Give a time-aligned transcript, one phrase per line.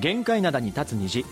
[0.00, 1.24] 限界灘に立つ虹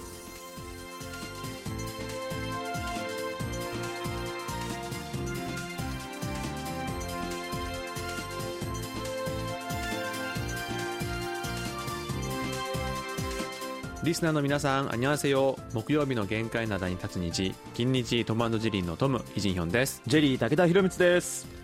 [14.02, 15.58] リスナーの皆さん、あにわせよ。
[15.72, 20.00] 木曜日の限界灘に立つ虹、金日トムジリーのトム、イジンヒョンです。
[20.06, 21.55] ジェリー武田博光です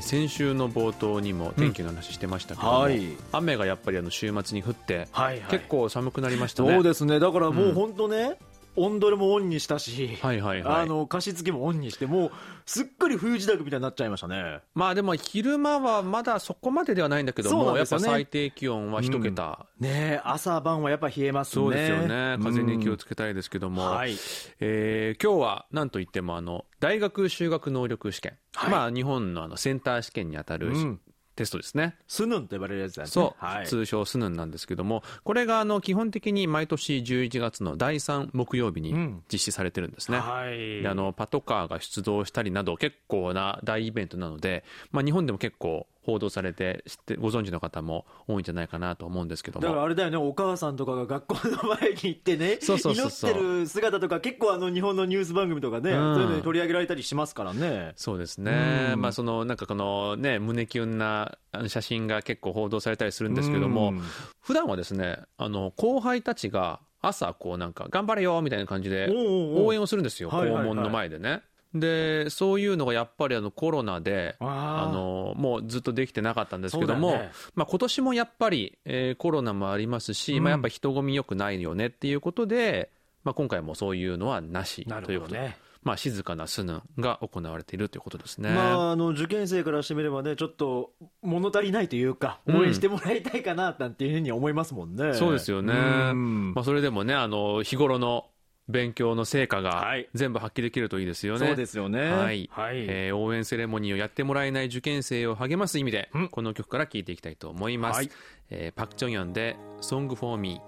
[0.00, 3.16] 先週の冒頭にも天気の話してましたけども、はい。
[3.32, 5.40] 雨がやっぱりあの週末に降って、はい。
[5.50, 6.72] 結構寒くなりましたね。
[6.72, 7.18] そうですね。
[7.18, 7.74] だからもううん。
[7.74, 8.38] 本当ね、
[8.76, 10.82] 温度レもオンにしたし、はいはいはい。
[10.82, 12.30] あの加湿器もオンにしてもう
[12.66, 14.60] すっかり冬支度みたいになっちゃいましたね。
[14.74, 19.66] まあでも昼間はまだそこまでではないんだけども、やっぱ最低気温は一桁。
[19.78, 21.54] ねえ朝晩はやっぱ冷えますね。
[21.54, 22.36] そうですよね。
[22.42, 24.14] 風に気をつつけたいですけども、はい
[24.60, 26.04] えー今日は何とい。
[26.04, 31.00] ってもあの大学修学能力試験、はいまあ日本のあのセンター試験にあたる、うん
[31.36, 31.96] テストですね。
[32.06, 33.08] スヌンと呼ばれるやつだね。
[33.08, 40.18] そう、はい、通称スヌンなんですけども、これがあの基本的に毎年11月の第3木曜日にうん実施されてるんですね。
[40.18, 40.82] はい。
[40.82, 53.30] であのパトカーが出動したりなど結構な大イベントなので、まあ、日本でも結構報道されて知ってご存知の方も多いんじゃないかなと思うんですけどだからもあれだよね、お母さんとかが学校の前に行ってね、そうそうそうそう。
[53.30, 56.14] 祈ってる姿とか、結構あの日本のニュース番組とかね、うん。
[56.14, 57.92] そういうのに取り上げられたりしますからね。
[57.96, 59.00] そうですね、うん。
[59.00, 64.02] まあ、そのなんかこのね胸キュンな写真が結構報道されたりするんですけども、うん。
[64.40, 71.42] 普段はですねあの後輩たちが朝こうなんか頑張れよみたいな感じで応援をするんですよ、校門の前でね。
[71.74, 82.90] でそういうのがやっぱりあのコロナであのもうずっとできてなかったんですけども、ねまあ、今年もやっぱり、えーコロナもありますし、うんまあ、やっぱ人混み良くないよねっていうことで、
[83.22, 85.54] まあ、今回もそういうのはなしということで。
[85.82, 88.50] まあ、静かなスヌンが行われているということですね。
[88.50, 95.14] まあ、あの受験生からしてみればね、ちょっと物足りないというか、うん応援してもらいたいかななんていうふうに思いますもんね。
[95.14, 95.76] そうですよね、う
[96.12, 98.26] んまあ、それでもねあの日頃の
[98.70, 100.08] 勉強の成果がはい。
[100.14, 101.46] 全部発揮できるといいですよね。
[101.46, 102.00] そうですよね。
[102.10, 102.48] はい。
[102.52, 102.86] はい。
[102.88, 106.28] えー応援セレモニーをやってもらえない受験生を励ます意味で、うん。
[106.28, 108.10] この曲から聴いていきたいと思います、はい。
[108.50, 110.60] えーパク・チョンヨンで「Song for Me」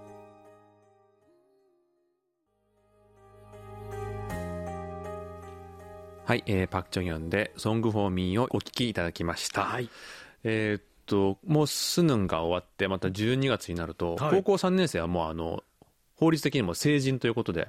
[6.25, 9.89] はい、えーパク・チョンヨンで「Song for Me」をお聴きいただきました、はい。
[10.43, 14.31] えーっともうスヌンが終わってまた12月になると、はい。
[14.41, 15.63] 高校3年生はもうあの
[16.15, 17.67] 法律的にも成人ということで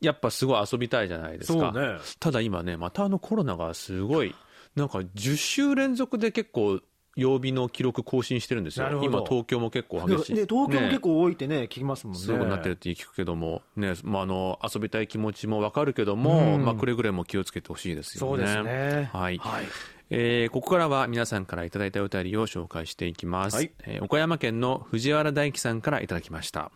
[0.00, 1.72] やっぱすごい遊びたいじゃないですか。
[1.72, 1.98] ね。
[2.18, 4.34] ただ今ねまたあのコロナがすごい
[4.74, 6.80] なんか10週連続で結構
[7.16, 9.02] 曜日の記録更新してるんですよ。
[9.02, 12.20] 今東京も結構激しい、ね、東京も結ね構多いってね、聞きますもんね。
[12.20, 13.94] すごくなってるって聞くけども、ね。
[14.04, 16.64] まあ、あの遊びたい気持ちもわかるけども、うん。
[16.64, 18.30] まあ、くれぐれも気をつけてほしいですよね。
[18.30, 19.10] そうですね。
[19.12, 19.38] はい。
[19.38, 19.64] はい。
[20.10, 23.70] えーここからは皆さんからいただいたお便りを紹介していきます、はい。
[23.84, 26.72] えー岡山県の藤原大樹さんからいただきました、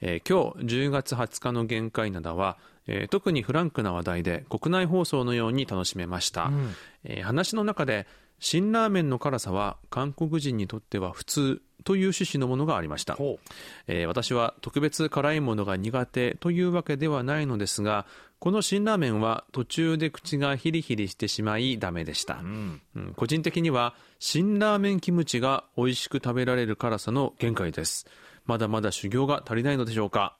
[0.00, 2.56] えー今日10月20日の限界灘は、
[2.86, 6.74] えー特にフランクな話題で国内放送のように楽しめました、ん。
[7.04, 8.06] えー話の中で
[8.38, 13.14] 辛ラーメンの辛さは韓国人にとっては普通という趣旨のものがありました。
[13.14, 13.38] ほ
[13.86, 18.06] えー私は特別辛いものが苦手というわけではないのですが
[18.38, 22.38] この辛ラーメンは途中で口がヒリヒリしてしまいダメでした、う。
[22.38, 22.80] うん。
[22.96, 28.06] うん個人的には辛ラーメンキムチが美味しく食べられる辛さの限界です
[28.50, 30.36] まだまだ修行が足りないのでしょうか？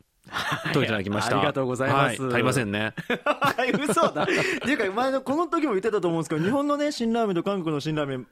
[0.74, 0.86] とい。
[0.88, 1.36] ただきました。
[1.36, 2.22] ありがとうございます。
[2.24, 2.92] は足りませんね。
[3.88, 4.24] 嘘だ。
[4.24, 4.32] って
[4.68, 8.26] いうか、前のこの時も言ってたと思うんですけど、日本のね、辛ラーメンと韓国の辛ラーメン、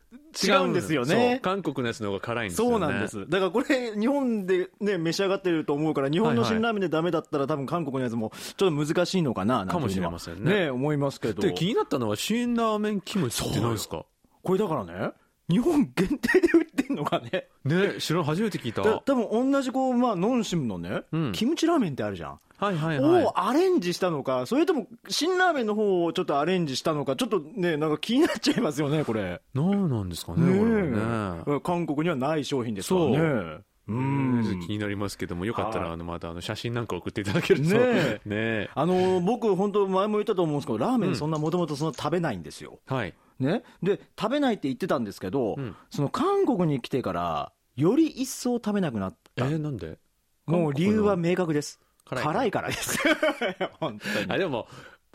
[0.45, 1.39] 違うんですよね。
[1.43, 2.71] 韓国のやつの方が辛いんですよね。
[2.73, 3.29] そうなんです。
[3.29, 10.55] だからこれ、日本でね、召し上がってると思うから、日本の辛ラーメンでダメだったら、多分韓国のやつもちょっと難しいのかな、かもしれませんね。
[10.65, 11.41] ね、思いますけど。
[11.41, 14.05] で気になったのは辛ラーメンキムチって何ですか？
[14.43, 15.13] これだからね、
[15.51, 17.47] 日本限定で売ってんのかね。
[17.65, 18.83] ね知らん初めて聞いた。
[18.83, 21.33] だ多分同じこう、まあ、ノンシムのね、うん。
[21.33, 22.39] キムチラーメンってあるじゃん。
[22.59, 23.25] はいはいはい。
[23.25, 29.41] をアレンジしたのか、それとも辛ラーメンの方をちょっとアレンジしたのか、ちょっとね、なんか気になっちゃいますよね、これ。
[29.55, 31.43] 何なんですかねねこれはね。
[31.57, 33.19] え韓国にはない商品ですからね。
[33.19, 33.65] う。
[33.89, 34.61] うん。
[34.67, 35.89] 気になりますけどもよかったはい。
[35.89, 37.69] らあのまたあの写真なんか送っていただけると。
[37.69, 38.21] ねえ。
[38.25, 38.71] ねえ。
[38.75, 42.81] あの僕、本当、前も言ったと思うんですけど、ラーメン、そんなもともとそんな食べないんですよ。
[42.87, 49.47] はいね、で、食べないって言ってたんですけど、うんその韓国に来てから、より一層食べなくなっえた。
[49.47, 49.99] ーなんで？
[50.47, 51.81] もう理由は明確です。
[52.09, 52.99] 辛い辛いからです。
[53.79, 54.33] 本当に。
[54.33, 54.67] あでも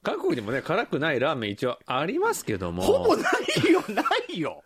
[0.03, 3.23] 韓国にもね辛くないラーメン一応ありますけどもほぼな
[3.67, 4.61] いよ、ないよ。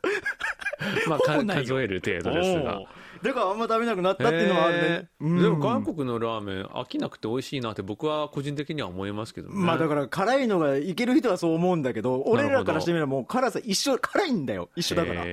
[1.08, 2.82] まあ数える程度ですが
[3.28, 5.24] だだからあんま食べなくなったっていうのはあるねへ。
[5.24, 9.56] ーでも韓国のラーメン飽きなくて美味しいなって僕は個人的には思いますけどね。
[9.56, 14.70] まあだから辛いのがいける人はそう思うんだけど、俺らからしてみればもう辛さ一緒、辛いんだよ。
[14.76, 15.24] 一緒だから。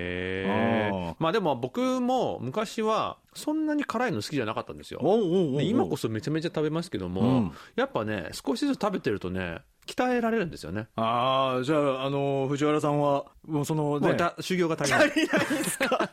[1.18, 5.00] まあでも僕も昔はそんなに辛いの好きじゃなかったんですよ。
[5.02, 10.88] おうおうおうおうで今こそめちゃめちゃ食べますけども、うんやっぱね、少しずつ食べてるとね、鍛えられるんですよね。
[10.96, 15.08] ああ、じゃあ、あの、藤原さんは、もうそのね、修行が足りない。
[15.10, 16.10] 足りないですか？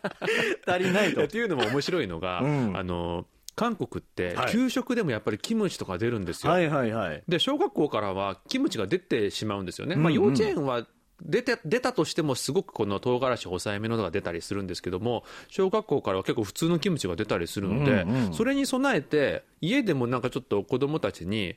[0.68, 1.28] 足りないとっ。
[1.28, 3.26] ていうのも面白いのが、うんあの、
[3.56, 6.52] 韓国ってはい給食でもやっぱりキムチとか出るんですよ。
[6.54, 7.24] はいはいはい。
[7.28, 9.94] で、小学校からはキムチが出てしまうんですよね。
[9.94, 10.86] うんうんまあ幼稚園は
[11.24, 21.56] 出て、出たとしてもすごくこの唐辛子抑えめののが出たりするんですけども、小学校からは結構普通のキムチが出たりするので、うんうんそれに備えて、家でもなんかちょっと子供たちに、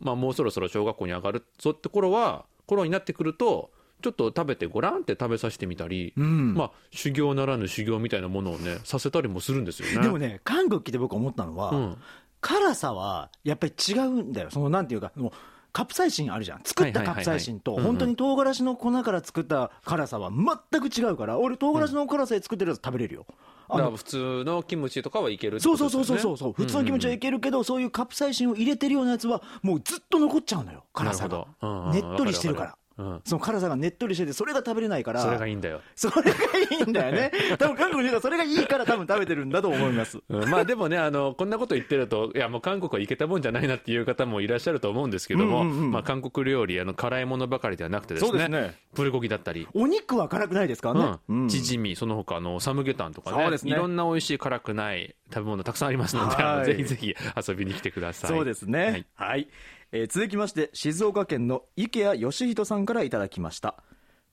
[0.00, 3.70] まあもうそろそろ小学校に上がるぞって頃は、頃になってくると、
[4.02, 10.02] ちょっと食べてごらんって食べさせてみたり、うんまあ修行ならぬ修行みたいなものをね、させたりもするんですよね。
[10.02, 11.96] でもね、韓国来て僕思ったのは、うん
[12.42, 14.50] 辛さはやっぱり違うんだよ。
[14.50, 15.32] そのなんていうか、もう
[15.72, 16.60] カプサイシンあるじゃん。
[16.64, 23.26] 作ったカプサイシンと、本当に唐辛子の粉から作った辛さは全く違うから、俺唐辛子の辛さで作ってるやつ食べれるよ。
[23.68, 31.38] だから普通のキムチとかはいけるそうそうそうそうそう、普通のキムチはいけるけど、そういうカプサイシンを入れてるようなやつは、もうずっと残っちゃうのよ、辛さが。
[31.38, 31.46] なる。
[31.60, 31.68] ほど。
[31.68, 31.92] うんうん。
[31.92, 32.76] ねっとりしてるから
[33.24, 35.80] その辛さがねっとりしてて、それが食べれないから、うんそれがいいんだよ。
[35.94, 37.32] それがいいんだよね。
[37.58, 40.18] 多分韓国の人はそれがいいから多分食べてるんだと思います。
[40.28, 51.18] うんまあでもね、あの、こんなこと言ってると、いやもう韓国はいけたもんじゃないなっていう方もいらっしゃると思うんですけども、うんうんうんまあ韓国料理、あの、辛いものばかりではなくてですね、そうですねプルコギだったり、お肉は辛くないですからね。
[51.28, 56.28] うん、うんチヂミ、その他のサムゲタンとかねそうですねいろんな美味しい辛くない食べ物たくさんありますの
[56.64, 57.14] で、ぜひぜひ
[57.48, 58.30] 遊びに来てください。
[58.30, 59.06] そうですね。
[59.14, 59.48] ははいい。
[59.92, 63.74] えー続きまして、静岡県の池谷義人さんからいただきました。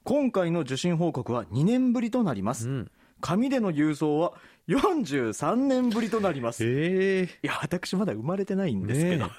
[0.03, 2.69] 今回の受信報告は2年ぶりとなります。
[2.69, 4.33] うん紙での郵送は
[4.67, 6.63] 43年ぶりとなります。
[6.63, 9.25] ええいや、私まだ生まれてないんですけど。
[9.25, 9.31] ね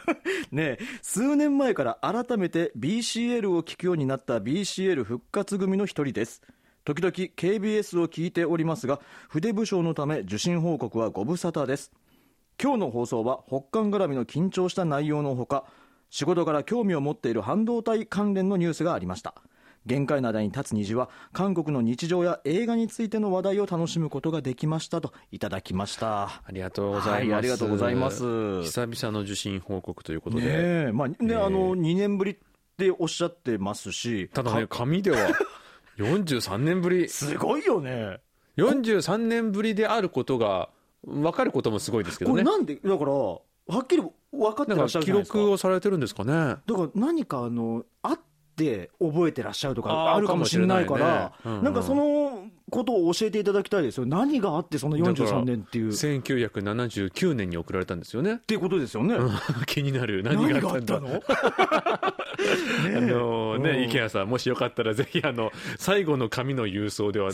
[0.57, 6.43] え 数年前から改めて BCL を聞くようになった BCL 復活組の一人です。
[6.85, 11.93] 時々 KBS を聞いておりますが、筆部賞のため受信報告はご無沙汰です。
[12.61, 15.65] 今日の放送は北韓絡みの緊張した内容のほか、
[16.11, 19.35] 仕事から興味を持っている半導体関連のニュースがありました。
[19.87, 26.25] 限界な間に立つ虹は韓国の日常や映画についての話題を楽しむことができましたといただきました。
[26.25, 27.15] ありがとうございます。
[27.15, 30.45] はいありがとうございます久々の受信報告ということで。
[30.45, 30.51] ね
[30.89, 32.37] えまあ、ね、あの2年ぶりっ
[32.77, 35.31] ておっしゃってますし、ただね、紙では
[35.99, 37.09] 43年ぶり。
[37.09, 38.21] すごいよね、
[38.57, 40.69] 43年ぶりであることが
[41.05, 42.43] 分かることもすごいですけどね。
[42.43, 43.41] これなんで、だから、は
[43.83, 44.03] っきり
[44.33, 46.33] 分かってらっしゃるじゃないですか、録をされてるんですかね。
[46.33, 48.21] だから何かあのあっ
[48.57, 58.41] て覚えてらっしゃるとかあるかもしれないから、ねうんうんなんかそのことを教えていただきたいですよ、何があって、その43年っていう、っ1979年に送られたんですよね。
[58.47, 59.17] ていうことですよね。
[59.67, 60.23] 気になる。
[60.23, 61.23] 何何があったたの
[62.39, 67.31] あのね、うん池谷さん、もしよかったらぜひ、あの、最後の紙の郵送では、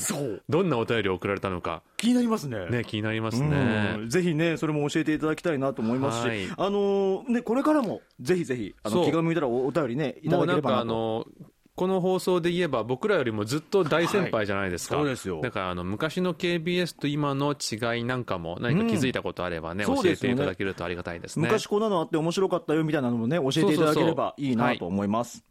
[0.48, 2.66] どんなお便りを送られたのか、気になりますね。
[2.70, 3.96] ね、気になりますね。
[3.98, 11.26] うんぜひね、それも教えていただきたいなと思いますし、はいあのね、これからもぜひぜひ、あの気が向いたらおお便りね、いたもうなんかだければなと。
[11.38, 14.96] あの、この放送で言えば僕らよりもずっと大先輩じゃないですか。
[14.96, 21.46] はいそうですよだからあの昔の KBS と今の違いなんかも何か気づいたことあればね、うん教えていただけるとありがたいですね。
[21.46, 25.44] 昔こんなのあって面白かったよみたいなのもね、教えていただければいいなと思います。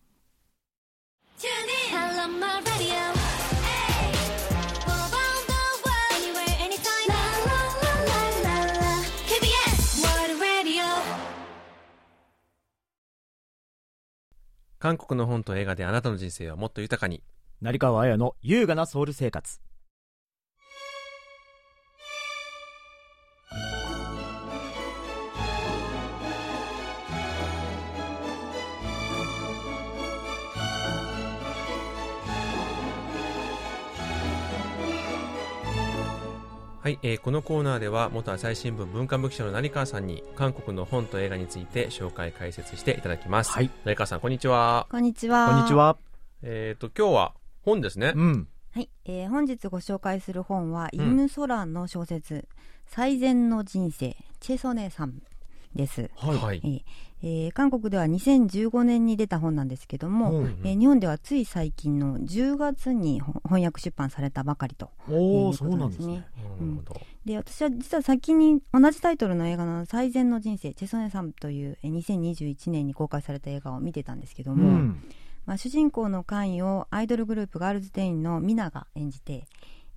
[1.40, 1.50] Tune
[1.92, 1.98] in.
[1.98, 2.58] I love my radio.
[2.58, 2.63] All
[14.84, 17.24] 韓国の本と映画であなたの人生をもっと豊かに
[17.62, 19.62] 成川綾の優雅なソウル生活。
[36.84, 45.48] はい、えーこのコーナーでは元朝日新聞文化部記者の成川さんに韓国の本と映画について紹介解説していただきます、はい成川さんこんにちはこんにちは。
[45.48, 45.74] こんにち。
[45.74, 45.96] は。
[46.42, 48.48] えっ、と今日は本ですね、うん。
[48.74, 52.50] はい、えー本日ご紹介する本は、うんイム・ソランの小説、
[52.86, 55.22] 最善の人生、チェソネさん
[55.76, 56.10] です。
[56.16, 56.38] はい。
[56.38, 56.62] はい。
[56.64, 56.82] えー
[57.26, 66.28] えー韓国では2015年に出た本なんですけども、うんえー日本ではつい最近の10月にほ翻訳出版されたばかりとおー、いうそうなんですね。
[66.60, 66.76] うん。
[66.76, 67.02] なるほど。
[67.26, 75.04] で私は実は先に同じタイトルの映画の「最善の人生チェソネさん」というえー2021年に公開された映画を見てたんですけども、うん。
[75.46, 79.46] まあ、主人公のカインをアイドルグループガールズデインのミナが演じて、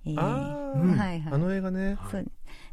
[0.05, 1.33] えーあはいはい。
[1.33, 1.97] あの映画ね。
[2.11, 2.25] そう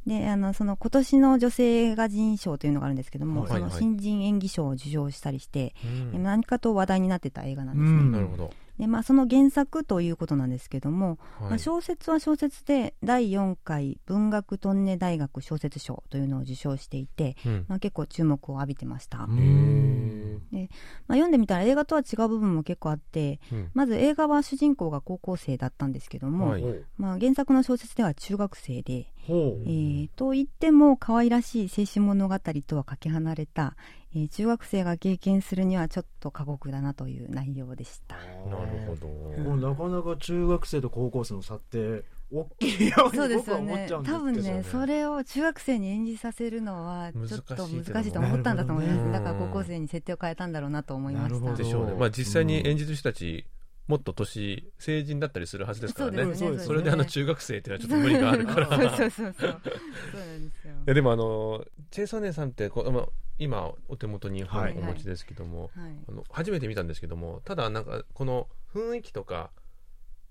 [0.06, 7.98] であのその今年の女性画人賞というのがあるんですけども、はいそのはい新人演技賞を受賞したりして、うんえ何かと話題になってた映画なんですね。
[7.98, 8.50] うんなるほど。
[8.78, 11.58] でまあ、その原作ということなんですけども、まあ、はい。
[11.60, 17.64] 小説は小説で第4回文学トンネ大学小説賞というのを受賞していて、うん。
[17.68, 20.68] まあ、結構注目を浴びてました、うんへ
[21.06, 23.70] まあ、読んでみたら映画とは違う部分も結構あってーうん。
[23.74, 26.64] まず映画は主人公が高校生だったんですけども、はい。
[26.98, 33.76] まあ、原作の小説では中学生で、えーと言っても可愛らしい青春物語とはかけ離れた、
[34.14, 38.16] えー中学生が経験するにはちょっと過酷だなという内容でした。
[38.16, 38.22] な
[38.64, 39.08] るほど。
[39.42, 49.12] もうなかなか中学生と高校生の差って大きいようにそうです僕はよね思っちゃうんですけど多分ねそれを中学生に演じさせるのはちょっと難しいと思ったんだと思います、ね。
[49.12, 51.28] だから高校生に設定を変えたんだろうなと思いました。
[51.30, 51.94] なるほどでしょうね。
[51.94, 53.46] まあ実際に演じる人たち、
[53.86, 56.22] もっと年、成人だったりするはずですからね。
[56.22, 56.58] そうですね。
[56.58, 58.68] そそれであの中学生っていうのはちょっと無理があるから。
[58.68, 59.34] そうそうそうそう。
[59.34, 60.94] そうなんですよ。
[60.94, 69.50] でもあのチェイソーネさんってこう、まあ、今お手元に本はいお持ちですけども、はいあの初めて見たんですけどもただなんかこの雰囲気とか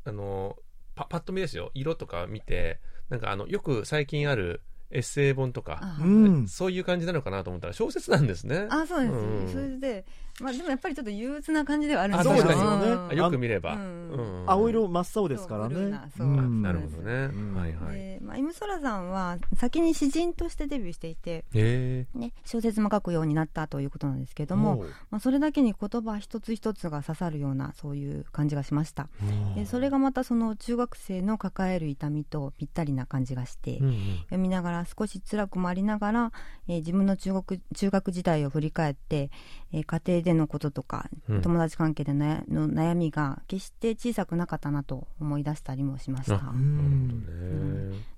[0.05, 0.57] あの
[0.95, 1.72] パパッと見ですよ。
[1.74, 2.79] 色とか見て
[3.10, 6.48] なんかあのよく最近あるエッセイ本とかあうん。
[6.48, 8.67] そういう感じなのかなと思ったら小説なんですね。
[8.69, 9.51] あそうです、うん。
[9.51, 10.05] それで
[10.41, 12.59] まあでもやっぱりちょっと憂鬱な感じではあるんあです確かに。
[12.59, 14.09] そうですよねよく見れば、うん。
[14.09, 14.43] うん。
[14.47, 15.89] 青色真っ青ですからね。
[15.89, 16.27] なそう。
[16.27, 16.61] うん。
[16.61, 17.53] なるほどね、ん。
[17.53, 18.19] はいはい。
[18.21, 22.07] まあ、イムソラさんは先に詩人としてデビューしていて、え。
[22.15, 29.09] ね、小説も書くようになったということなんですけども、まあ、それだけに言葉一つ一つが刺さるようなそういう感じがしました。
[29.55, 34.17] でそれがまたその中学生の抱える痛みとぴったりな感じがして、うんうん。
[34.23, 36.31] 読みながら少し辛くもありながら、
[36.67, 39.31] えー自分の中国中学時代を振り返って、
[39.74, 41.42] えー家庭でのこととか、うん。
[41.42, 46.39] 友達関係での悩の悩みが決して小さくなかったなと思い出したりもしました。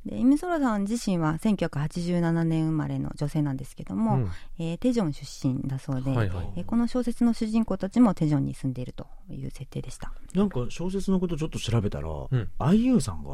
[0.06, 4.30] でイムソラさん自身は1987年生まれの女性なんですけども、うん。
[4.60, 6.54] えーテジョン出身だそうで、はいはい。
[6.58, 10.12] えーこの小説の主人公たちもテジョンに住んでいるという設定でした。
[10.34, 12.28] なんか小説のことちょっと調べたら、ん。
[12.60, 13.30] IU さんが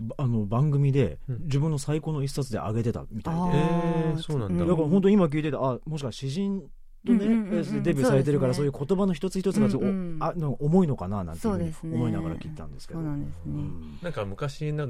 [0.00, 1.42] ばあの番組でうん。
[1.44, 4.64] 自分の最高の一冊で上げてたみたいで、あえーそうなんだ。
[4.64, 6.62] だから本当今聞いててあもしか詩人
[7.06, 7.82] とね、うんうんうんうん。
[7.82, 10.22] デビューされてるからそう,、いう言葉の一つ一つがすごい、うんうん。
[10.22, 13.00] あの重いのかななんて思いながら聞いたんですけど。
[13.00, 14.88] なんか昔な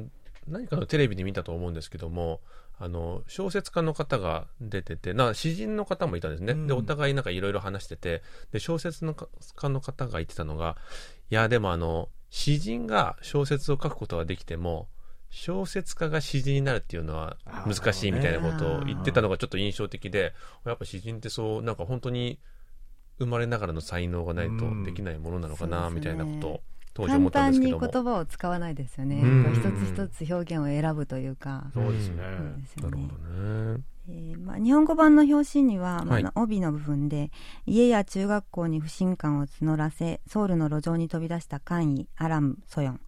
[0.48, 2.40] 何かのテレビで見たと思うんですけども
[2.78, 6.66] あの小説家の方が出ててな詩人の方もいたんですね、うん。
[6.66, 10.76] でお互いなんかいろいろ話しててで小説の家の方が言ってたのが
[11.30, 14.88] いやでもあの詩人が小説を書くことはできても
[15.36, 17.36] 小説家が詩人になるっていうのは
[17.66, 20.32] 難しいみたいなことを言ってたのがちょっと印象的で
[20.64, 22.38] やっぱ詩人ってそうなんか本当に
[23.18, 26.60] 生まれながらの才能がないとできないものなのかな、うんみたいなことを
[26.94, 28.04] 当時思簡単にったんですけども。
[28.04, 29.20] 言葉を使わないですよね、
[29.52, 32.22] 一つ一つ表現を選ぶというか、そうですね、ね。
[32.80, 33.84] なるほどね。
[34.06, 36.26] えーまあ、日本語版の表紙には、まあはい。
[36.36, 37.30] 帯の部分で
[37.66, 43.00] 家や中学校に不信感を募らせソウルの路上に飛び出した官位アラム・ソヨン、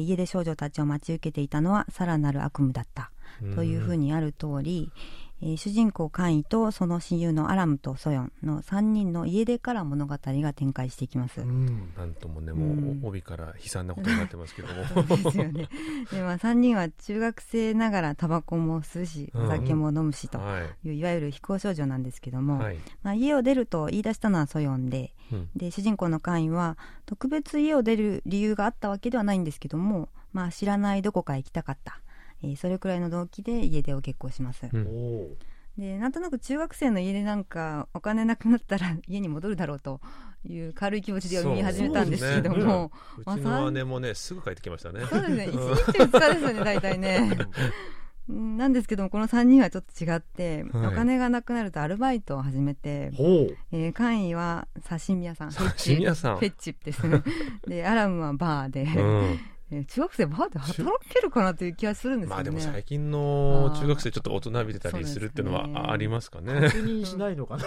[0.00, 3.10] 家で少女たちを待ち受けていたのはさらなる悪夢だった。
[3.54, 4.90] というふうにある通り、
[5.42, 11.42] えー主人公官位とその親友のアラムとソヨンの3人の家出から物語が展開していきます。
[11.42, 15.02] うんなんともね、うんもう帯から悲惨なことになってますけども。
[15.16, 15.68] ですよね。
[16.10, 20.88] で、まあ、3人は中学生ながらタバコも吸うし、お酒も飲むしとはい。
[20.88, 22.78] いう、いわゆる非行少女なんですけども、はい。
[23.02, 32.00] まあ、家を出ると言い出したのはソヨンで、うんで、主人公の会員は、特別家を出る理由があったわけではないんですけども、まあ、知らないどこかへ行きたかった。
[32.42, 34.68] えーそれくらいの動機で家出を結構します。
[34.72, 35.36] うん
[35.78, 40.00] で、なんとなく中学生の家出なんか、お金なくなったら 家に戻るだろうと
[40.44, 45.04] いう軽い気持ちで読み始めたんですけども、うちの姉もね、すぐ帰ってきましたね。
[45.04, 47.38] そうですね、1日2日ですよね、大体ね。
[48.28, 53.12] うんなんですけども、この3人はちょっと違って、はいお金がなくなるとアルバイトを始めて、
[53.70, 55.52] えー、会員は刺身屋さん。
[55.52, 57.22] 刺身屋さんフェッチですね。
[57.68, 59.38] で、アラムはバーで、うん。
[59.70, 62.50] えー中学生バーで働けるかなという気がするんですまあよね。
[62.50, 66.52] でも最近の中学生ちょっと大人びてたりするっていうのはありますかね。
[66.70, 67.64] 確認しないのかな？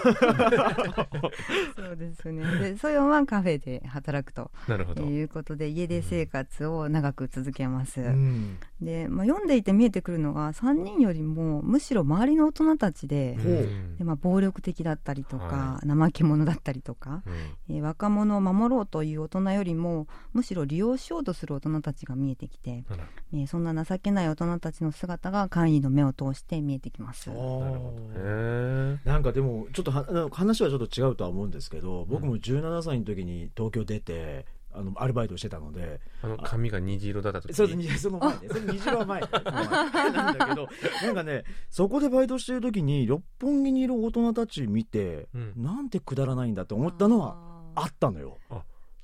[1.76, 2.58] そうですよね。
[2.58, 5.02] で、ソヨンはカフェで働くとなるほど。
[5.04, 8.00] いうことで、家出生活を長く続けます。
[8.00, 13.96] うんで、まあ、読んでいて見えてくるのが、3人よりも、むしろ周りの大人たちで、ほううん。
[13.96, 17.76] でまあ、暴力的だったりとか、は怠け者だったりとか、うん。
[17.76, 27.28] えー若者を守ろうという大人よりもむしろ利用しようとする大人たちが見えてきて、あらえーそんな情けない大人たちの姿が会員の目を通して見えてきます。
[27.30, 29.00] なるほどね。
[29.04, 29.90] なんかでもちょっと
[30.30, 36.00] 話はちょっと違うとは思うんですけど僕も17歳の時に東京出てあのアルバイトをしてたので。
[36.22, 38.40] あの髪が虹色だった時そうですその前ね。
[38.48, 39.20] その20話前。
[39.20, 40.68] ねなんだけど
[41.02, 45.52] なんかねそこでバイトしてる時に六本木にいる大人たち見て、うん。
[45.56, 47.36] なんてくだらないんだって思ったのは
[47.74, 48.38] あったのよ。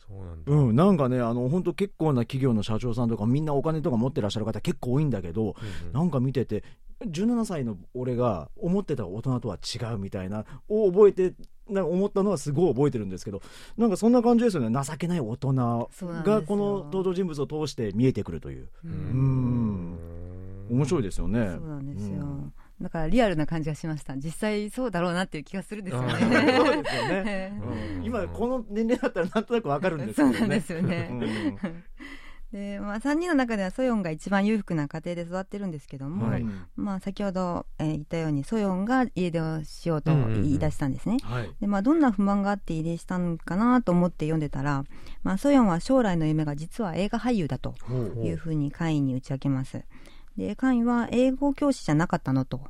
[0.09, 5.93] そうなんだ、うん、なんかね、あの、本当結構な企業の社長さんとかみんなお金とか持ってらっしゃる方結構多いんだけど、うんうん。
[5.93, 6.63] なんか見てて、
[7.05, 11.35] 17歳の俺が思ってた大人とは違うみたいな、を覚えて、
[11.69, 13.43] なんか思ったのはすごい覚えてるんですけど、
[13.77, 14.85] なんかそんな感じですよね。
[14.85, 18.69] 情けない大人がこの登場人物を通して見えてくるという。
[18.85, 19.99] ううんん。
[20.71, 21.57] 面白いですよね。
[21.59, 27.61] そうなんですよ、うんだからリアルな感じがしました実際そうだろうなっていう気がするんですそうねですよね。
[28.05, 30.35] 今この年齢だったらなんとなくわかるんですけどね。
[30.35, 31.83] そうなんですよねうん
[32.57, 36.47] で、まあ、3人の中ではソヨンが一番裕福な家庭で育ってるんですけども、はい。
[36.75, 41.51] まあ、先ほど、えー言ったようにソヨンが家出をしようと言い出したんですね、はい。
[41.61, 44.85] でまあ、どんな不満があって家出したのかなと思って読んでたら、
[45.23, 47.75] まあ、ソヨンは将来の夢が実は映画俳優だと
[48.23, 49.85] いうふうに会員に打ち明けます。
[50.39, 52.61] で会員は英語教師じゃなかったのと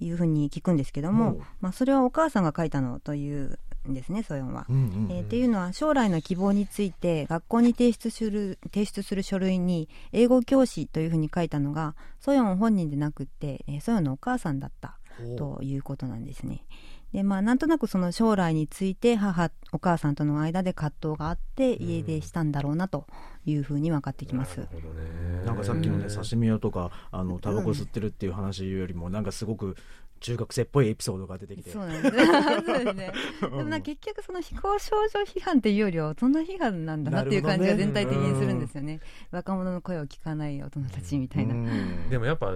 [0.00, 3.58] いうふうに聞くんですけどもまあ、それはお母さんが書いたのという
[3.88, 4.66] んですねソヨンは。
[4.68, 14.98] うんうんえーっていうのは将来の希望について学校に提出する提出する書類に英語教師というふうに書いたのがソヨン本人でなくって、えーソヨンのお母さんだった
[15.38, 16.64] ということなんですね。
[17.12, 23.06] でまあなんとなくその将来について母お母さんとの間で葛藤があって家出したんだろうなと
[23.46, 24.60] いうふうに分かってきます。
[24.60, 29.76] なるほどねなんかさっきのね、うん刺身屋とか、あの、タバコ吸ってるっていう話よりも、なんかすごく
[30.20, 31.70] 中学生っぽいエピソードが出てきて。
[31.70, 33.12] そうなんですね。
[33.40, 39.00] でもな結局その非行少女批判っていうよりは大人批判なんだなっていう感じが全体的にするんですよね。
[39.30, 41.54] 若者の声を聞かない大人たちみたいな。
[41.54, 42.52] うんでもやっぱ、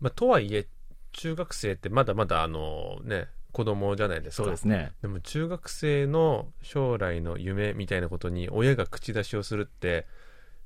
[0.00, 0.66] まあ、とはいえ
[1.12, 4.92] 中学生ってまだまだあのね子供じゃないですかそうですね。
[5.02, 10.06] でも中学生の将来の夢みたいなことに親が口出しをするって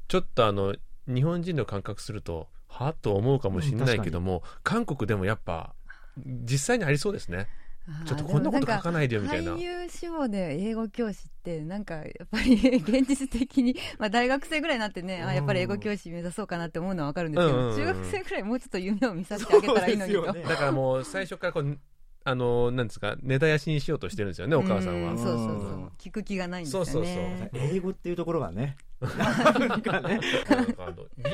[0.09, 0.75] ちょっとあの
[1.09, 5.75] 日本人の感覚するとはと思うかもしれないけども、韓国でもやっぱ
[6.25, 7.49] 実際にありそうですね。
[8.05, 9.53] ちょっとこんなこと書かないでよみたいな。
[9.53, 17.77] 俳優志望で英語教師ってなんかやっぱり現実的に、 まあ、大学生ぐらいになってね、あやっぱり英語教師目指そうかなって思うのはわかるんですけど、うんうんうん。
[17.77, 20.33] 中学生ぐらいもうちょっと夢を見させてあげたらいいのにと。
[20.33, 20.43] ね。
[20.43, 21.79] だからもう最初からこう
[22.25, 25.13] あのなんですか根絶やしにしようとしてるんですよねお母さんは。
[25.13, 25.47] うそうそうそう。
[25.47, 25.87] うん。
[25.97, 26.91] 聞く気がないんですよね。
[26.91, 27.51] そうそうそう。
[27.55, 28.77] 英語っていうところがね。
[29.01, 29.07] リ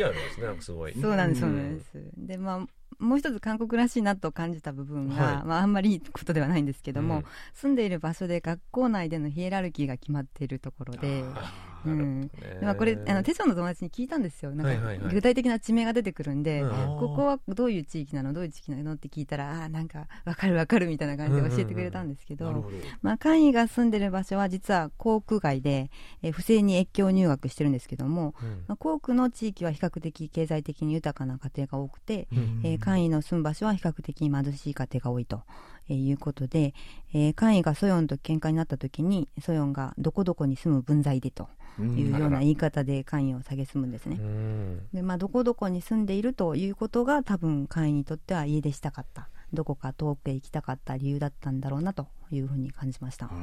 [0.05, 0.93] アルですねなんかすごい。
[1.01, 1.89] そうなんです、うそうんなんです。
[2.19, 2.67] で、まあ、
[2.99, 5.45] もう一つ韓国らしいなと感じた部分が、はい。
[5.45, 7.25] まあ、あんまりいいことではないんですけども、うん。
[7.55, 12.21] 住んでいる場所で学校内でのヒエラルキーが決まっているところで、あうん。
[12.21, 12.57] なるほどね。
[12.61, 14.55] でまあ、これ、あの、テチョンの友達に聞いたんですよ。
[14.55, 14.73] なんか、
[15.13, 16.97] 具体的な地名が出てくるんで、うん。
[16.99, 22.65] ここはどういう地域なのどういう地域なのって聞いたら、あなんか、わかるわかるみたいな感じで教えてくれたんですけど。
[23.03, 23.17] まあ、
[23.53, 25.91] が住んでる場所は実は航空街で、
[26.23, 28.65] えー不正に越境入学してるんですけども、うん。
[28.69, 32.61] まあ、航空の地域は比較的経済的に豊かな家庭が多くて、うん。
[32.65, 35.43] えー簡易の住む場所は比較的貧しい家庭が多いと、
[35.89, 36.75] えーいうことで、
[37.15, 44.17] えー簡易がソヨンと喧嘩になった時にソヨンがどこどこに住む分際でというような言い方で簡易を蔑むんですね。
[44.21, 44.89] うん。
[44.93, 49.29] でまあ、どこどこに住んでいるということが多分簡易にとっては家出したかった。
[49.53, 53.27] どこか遠くへ行きたかった理由だったんだろうなというふうに感じました。
[53.27, 53.35] いや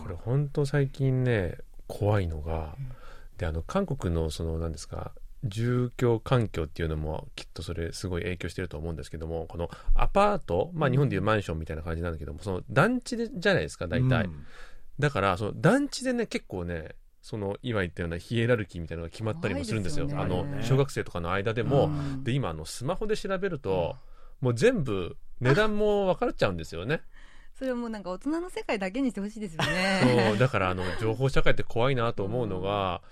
[0.00, 2.74] ーこれ本当最近ね怖いのが、
[3.38, 5.12] であの韓国のその何ですか
[5.48, 14.46] 住居環境っていうのもきっとそれすごい影響してると思うんですけどもこのアパート、まあ、日本でいうマンションみたいな感じなんだけどもその団地でじゃないですか大体、うん。
[14.98, 20.06] だからその団地でね結構ねその今言ったようなヒエラルキーみたいなのが決まったりもするんですよ。
[20.06, 20.14] ね。
[20.14, 22.22] の小学生とかの間でも、うん。
[22.22, 23.96] で今あのスマホで調べると、
[24.40, 27.02] もう全部値段も分かっちゃうんですよね。
[27.58, 30.28] それはもうなんか大人の世界だけにしてほしいですよね。
[30.28, 33.02] そうだからあの情報社会って怖いなと思うのが、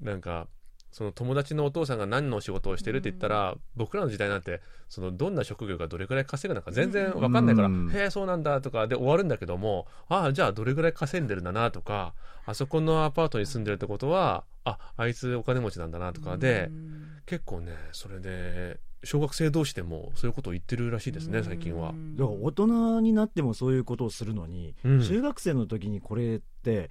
[0.00, 0.48] なんか
[0.90, 7.90] その友達のお父さんが何のお仕事をしてるって言ったら、僕らの時代なんてそのどんな職業がどれくらい稼ぐのか全然わかんないから、うん。
[7.90, 12.12] へえそうなんだとかで終わるんだけどもああじゃあどれくらい稼いでるんだなとか
[12.44, 17.00] あそこのアパートに住んでるってことはああいつお金持ちなんだなとかで、うん。
[17.24, 21.90] 結構ねそれで小学生同士でもそういうことを言ってるらしいですね最近は。
[21.90, 21.92] う。
[21.92, 25.02] んだから大人になってもそういうことをするのに、うん。
[25.02, 26.90] 中学生の時にこれって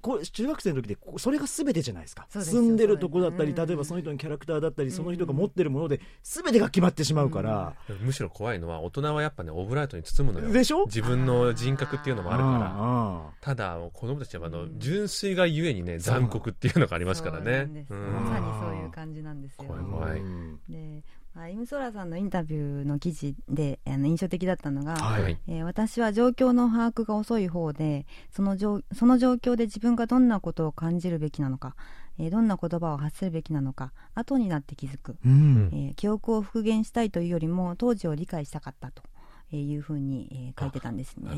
[0.00, 2.26] これ中学生の時でこそれが全てじゃないですか。
[2.30, 10.52] 住んでるとこだったり、例えばその人のキャラクターだったり、その人が持ってるもので全てが決まってしまうから、むしろ怖いのは大人はやっぱねオブラートに包むのよ。
[10.52, 10.86] でしょ？
[10.86, 12.72] 自分の人格っていうのもあるから。
[12.76, 17.86] あただ子供たちはあのうん純粋がゆえにね残酷っていうのがありますからね。
[17.90, 19.64] まさにそういう感じなんですよ。
[19.64, 20.20] あ怖い怖い。
[20.20, 20.58] うん。
[20.68, 21.17] で、まあ、
[21.50, 25.22] イムソラさんのインタビューの記事であの印象的だったのが、はい。
[25.22, 31.76] はいえー私は状況の把握が遅い方でその状その状況で自分がどんなことを感じるべきなのか、
[32.18, 35.68] えーどんな言葉を発するべきなのか後になって気づく、うん。
[35.72, 39.02] えー記憶を復元したいというよりも当時を理解したかったと
[39.50, 41.30] いうふうに、えー書いてたんですね。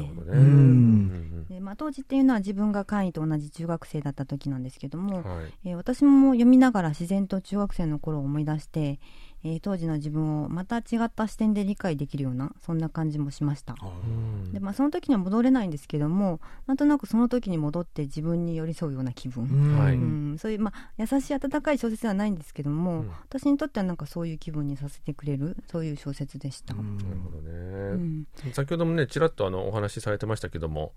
[1.49, 5.53] でまあ、当時っていうのは自分が簡易と同じ中学生だった時なんですけども、うんはい。
[5.65, 8.99] えー私も読みながら自然と中学生の頃を思い出して、
[9.43, 13.75] えー当時の自分をまた違った視点で理解できるようなそんな感じもしました。
[13.83, 14.09] う
[14.49, 14.53] ん。
[14.53, 19.95] でまあ、その時には戻れないんですけどもなんとなくその時に戻って自分に寄り添うような気分、はい。
[19.95, 19.99] う
[20.35, 20.37] ん。
[20.39, 23.11] そういう、まあ、優しい温かい小説ではないんですけども、うん。
[23.29, 26.75] 私にとってはなんかそういう気分にさせてくれるそういう小説でした。
[26.75, 26.87] なる
[27.25, 27.51] ほどね。
[27.53, 28.27] うん。
[28.53, 30.93] 先ほどもね、ちらっとあのお話しされてましたけども、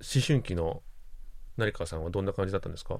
[0.00, 0.82] 思春期の
[1.56, 2.98] 成川さんはどんな感じだったんですか？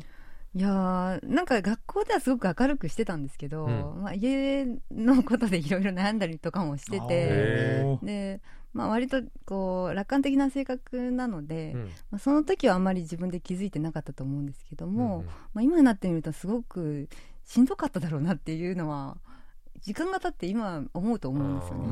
[0.55, 4.03] いやーなんか学校ではすごく明るくしてたんですけど、うん。
[4.03, 8.41] まあ、家のことでいろいろ悩んだりとかもしててへで、
[8.75, 11.85] まあ、割とこう楽観的な性格なので、うん。
[12.11, 17.09] まあ、その時はあんまり自分で気づいてなかったと思うんですけども、うんまあ、今になってみるとすごく
[17.45, 19.17] しんどかっただろうなっていうのは
[19.81, 21.85] 時間が経って今思うと思うんですよね。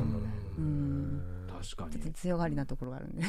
[0.59, 1.20] うん
[1.61, 3.23] 確かちょっとに強がりなところがあるんで。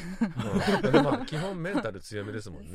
[0.84, 0.92] うん。
[0.92, 2.72] でまあ基本メンタル強めですもんね。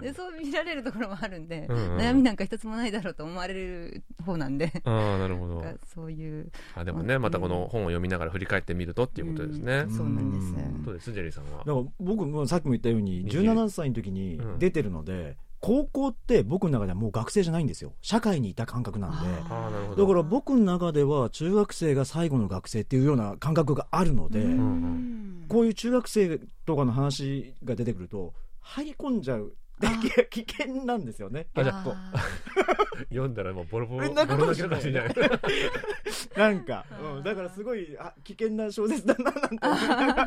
[0.00, 1.96] でそう見られるところもあるんで、うんうん。
[1.98, 4.72] 悩みなんか一つもないだろうと思われる方なんで。
[4.84, 5.64] ああなるほど。
[5.94, 9.86] そういうあでもねまたこの本を読みながら振り返ってみるとっていうことですね。
[9.88, 10.46] そうなんです。
[10.46, 10.82] うん。
[10.82, 11.12] どうです？
[11.12, 11.58] ジェリーさんは？
[11.58, 11.64] だ。
[11.64, 17.94] から僕もさっきも言ったように20 17歳の時に出てるので、高校って僕の中ではもう学生じゃないんですよ。
[18.02, 19.16] 社会にいた感覚なんで。
[19.96, 29.52] だから僕の中では中学生が最後の学生っていうような感覚があるので、うんうんこういう中学生とかの話が出てくると入り込んじゃう
[30.30, 31.46] 危険なんですよね。
[31.54, 32.12] あじ結構あ
[33.08, 34.36] 読んだらもうボロボロえなんか。
[36.36, 36.84] なんか、
[37.16, 39.34] うん、だからすごいあ危険な小説だななん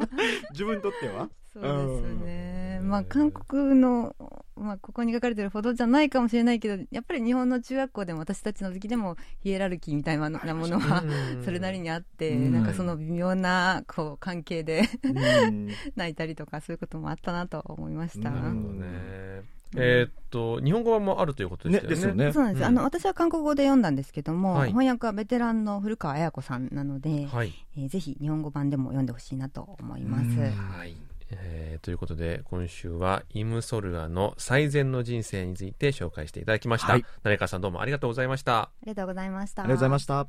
[0.01, 0.07] て
[0.51, 1.29] 自分にとっては。
[1.53, 1.75] そうです
[2.23, 4.15] ね、まあ韓国の、
[4.59, 11.43] まあ、ここに書かれてるほどじゃないかもしれないけどやっぱり日本の中学校でも私たちの時でもヒエラルキーみたいなものはうん。
[11.45, 12.53] それなりにあって、うん。
[12.53, 15.69] なんかその微妙なこう関係でうん。
[15.95, 18.29] 泣いたりとかそういうこともあったなと思いました。
[18.29, 19.57] なるほどね。
[19.75, 22.01] えーっと日本語版もあるということでしたよね。
[22.01, 22.33] よね。
[22.33, 24.69] そうなんです、うんあの私は韓国語で読んだんですけども、はい。
[24.69, 27.53] 翻訳はベテランの古川綾子さんなので、はい。
[27.77, 30.23] えーぜひ日本語版でも読んでほしいなと思います。
[30.23, 30.51] うん。
[30.51, 30.95] はい。
[31.29, 36.93] えーということで今週はイム・ソルアの最善の人生について紹介していただきました。
[36.93, 38.59] はい成川さんどうもありがとうございました。
[38.59, 39.63] ありがとうございました。
[39.63, 40.27] ありがとうございました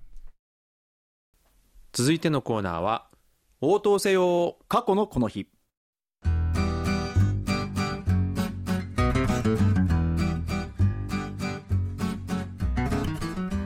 [1.92, 3.08] 続いてのコーナーは
[3.60, 5.48] 応答せよ過去のこの日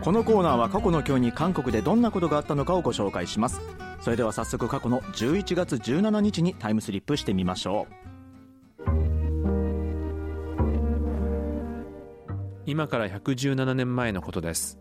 [0.03, 3.61] このコーナーは過去の今日に韓国でどんなことがあったのかをご紹介します。
[4.01, 7.95] それでは早速過去の11月17日にタイムスリップしてみましょう。
[12.67, 14.81] 今から117年前のことです。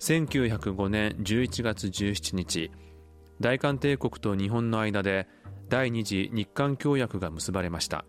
[0.00, 2.70] 1905年11月17日
[3.40, 5.28] 大韓帝国と日本の間で
[5.70, 8.04] 第二次日韓協約が結ばれました。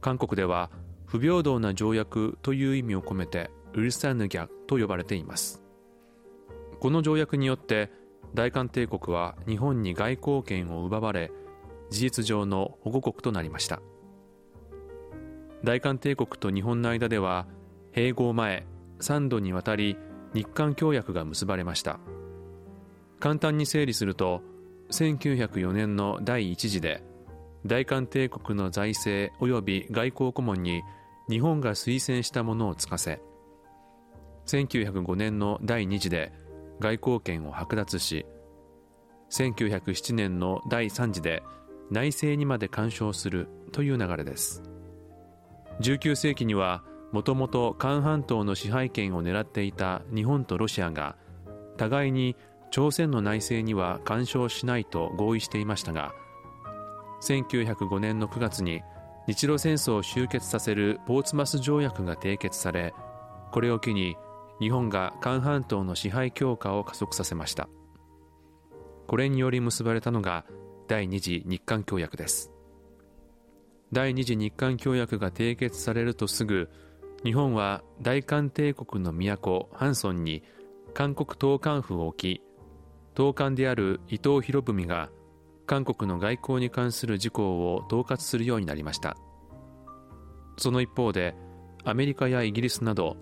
[0.00, 0.70] 韓国では
[1.06, 5.62] 不平等な条約という意味を込めてウルサヌギャと呼ばれています。
[6.80, 7.92] この条約によって
[8.34, 11.30] 大韓帝国は日本に外交権を奪われ
[11.90, 13.80] 事実上の保護国となりました。
[15.62, 17.46] 大韓帝国と日本の間では
[17.92, 18.66] 併合前
[18.98, 19.96] 3度にわたり
[20.34, 22.00] 日韓協約が結ばれました。
[23.20, 24.42] 簡単に整理すると
[24.90, 27.04] 1904年の第一次で
[27.64, 30.82] 大韓帝国の財政及び外交顧問に
[31.30, 33.20] 日本が推薦したものをつかせ
[34.48, 36.32] 1905年の第二次で
[36.80, 38.26] 外交権を剥奪し
[39.30, 41.42] 1907年の第三次で
[41.90, 44.62] 内政にまで干渉するという流れです。
[45.80, 46.82] 19世紀には
[47.12, 51.16] もともと韓半島の支配権を狙っていた日本とロシアが
[51.76, 52.36] 互いに
[52.70, 56.12] 朝鮮の内政には干渉しないと合意していましたが
[57.22, 58.82] 1905年の9月に
[59.26, 62.92] 日露戦争を終結させるポーツマス条約が締結され
[63.52, 64.16] これを機に
[64.60, 67.68] 日本が韓半島の支配強化を加速させました。
[69.06, 70.44] これにより結ばれたのが
[70.88, 72.50] 第二次日韓協約です。
[73.92, 76.68] 第二次日韓協約が締結されるとすぐ
[77.24, 80.42] 日本は大韓帝国の都ハンソンに
[80.92, 82.42] 韓国統監府を置き
[83.14, 85.10] 統監である伊藤博文が
[85.66, 89.16] 韓国の外交に関する事項を統括するようになりました。
[90.56, 91.34] その一方で
[91.84, 93.16] アメリカやイギリスなど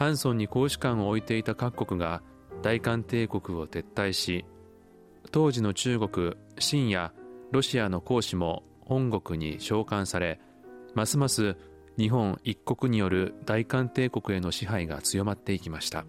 [0.00, 2.22] ハンソンに公使館を置いていた各国が
[2.62, 4.46] 大韓帝国を撤退し
[5.30, 7.12] 当時の中国清や
[7.52, 10.40] ロシアの公使も本国に召喚され
[10.94, 11.54] ますます
[11.98, 16.06] 日本一国による大韓帝国への支配が強まっていきました。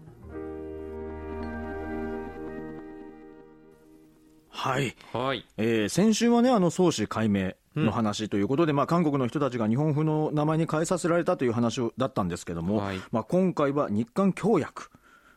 [4.48, 5.44] はい、はい。
[5.58, 13.00] えー先週はねあの創始解明の話ということで、まあ、韓国の人たちが日本風の名前に変えさせられたという話をだったんですけども、はい。
[13.10, 14.90] まあ、今回は日韓協約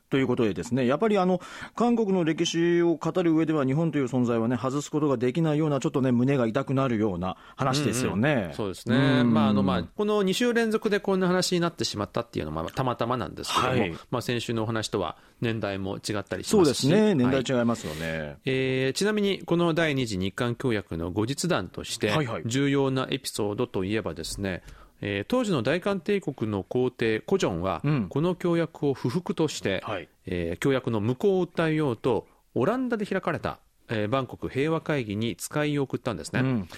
[0.09, 1.41] ということでですねやっぱりあの
[1.75, 8.51] 韓国の歴史を語る上では日本という存在はね外すことができないようなちょっとね胸が痛くなるような話ですよね。
[8.53, 9.33] そうですね、うん。
[9.33, 13.97] まああのまあ、この2週連続でこんな話になってしまったっていうのはまあたまたまなんですけども、はい。
[14.11, 16.47] まあ、先週のお話とは年代も違ったりし。
[16.47, 17.15] そうましですすね。
[17.15, 17.43] 年はい。
[17.43, 18.37] 代違いますよね。
[18.45, 22.43] えーちなみにこの第二次日韓協約の後日談としてはいはい。
[22.45, 24.63] 重要なエピソードといえばですね、
[25.01, 28.07] えー当時の大韓帝国の皇帝コジョンは、うん。
[28.09, 30.07] この協約を不服として、はい。
[30.25, 36.69] えー協約の無効を訴えようとオランダで開かれた、えーバンコク平和会議に使いを送ったんですね、うん。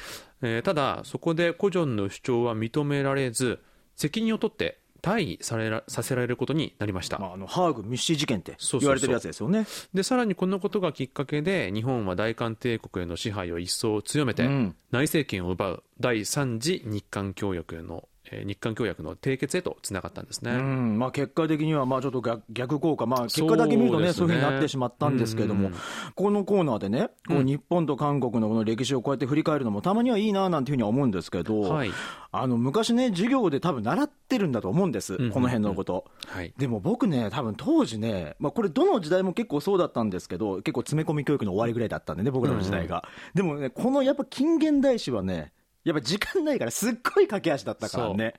[0.42, 3.60] えーただそこでコジョンの主張は認められず
[3.96, 9.66] 責任を取って退位されらさせられることになりました、まあ、あのハーグ密使事件って言われてるやつですよね。
[9.94, 14.76] でさらにこのことがきっかけで日本は大韓帝国への支配を一層強めて、うん。
[14.92, 20.52] 内政権を奪う第3次日韓協約への、えー日韓協約の締結へとつながったんですね。
[20.52, 21.00] うん。
[21.00, 25.76] まあ、結果的にはまあちょっと逆逆効果、まあ、結果だけ見るとね、そういうふうになってしまったんですけれども、うん。
[26.16, 31.92] このコーナーでね、こう日本と韓国のこの歴史をこうやって振り返るのも、たまにはいいななんていうふうには思うんですけど、はい。
[32.32, 36.06] あの昔ね、授業で多分習ってるんだと思うんです、この辺のこと。
[36.28, 36.54] はい。
[36.58, 43.08] でも僕ね、多分当時ね、まあ、これ、どの時代も結構そうだったんですけど、結構詰め込み教育の終わりぐらいだったんでね、僕らの時代が。
[43.34, 45.52] でもね、このやっぱ近現代史はね、
[45.88, 48.34] やっぱ時間ないから、すっごい駆け足だったからね。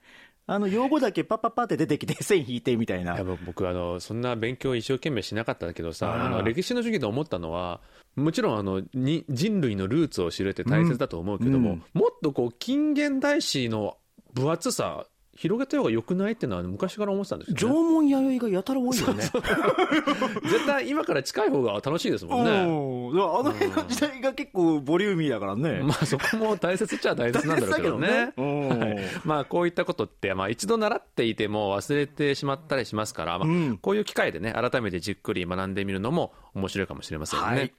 [0.50, 3.24] あの用語だけパッパッパって出てきて、 線引いてみたいないや。
[3.24, 7.80] 僕あのそんな勉強一生懸命しなかったけどさあの歴史の授業で思ったのは
[8.16, 13.98] もちろんあのに人類のルーツを知るって大切だと思うけども、うんもっとこう近現代史の
[14.32, 15.06] 分厚さ
[15.38, 19.22] 広げた方が良くないっていうのは昔から思ってたんです縄よ、ね、文弥生がやたら多いよね。
[20.42, 25.80] 絶対今から近い方が楽しいですもんね あの辺の時代が結構ボリューミーだからね。
[25.84, 28.32] まあそこも大切っちゃ大切なんだろうけどね。
[28.36, 37.46] どねはいまあこういったことって、まあ一度習っていても忘れてしまったりしますから、まあうんこういう機会でね、改めてじっくり学んでみるのも面白いかもしれませんね。
[37.46, 37.72] はい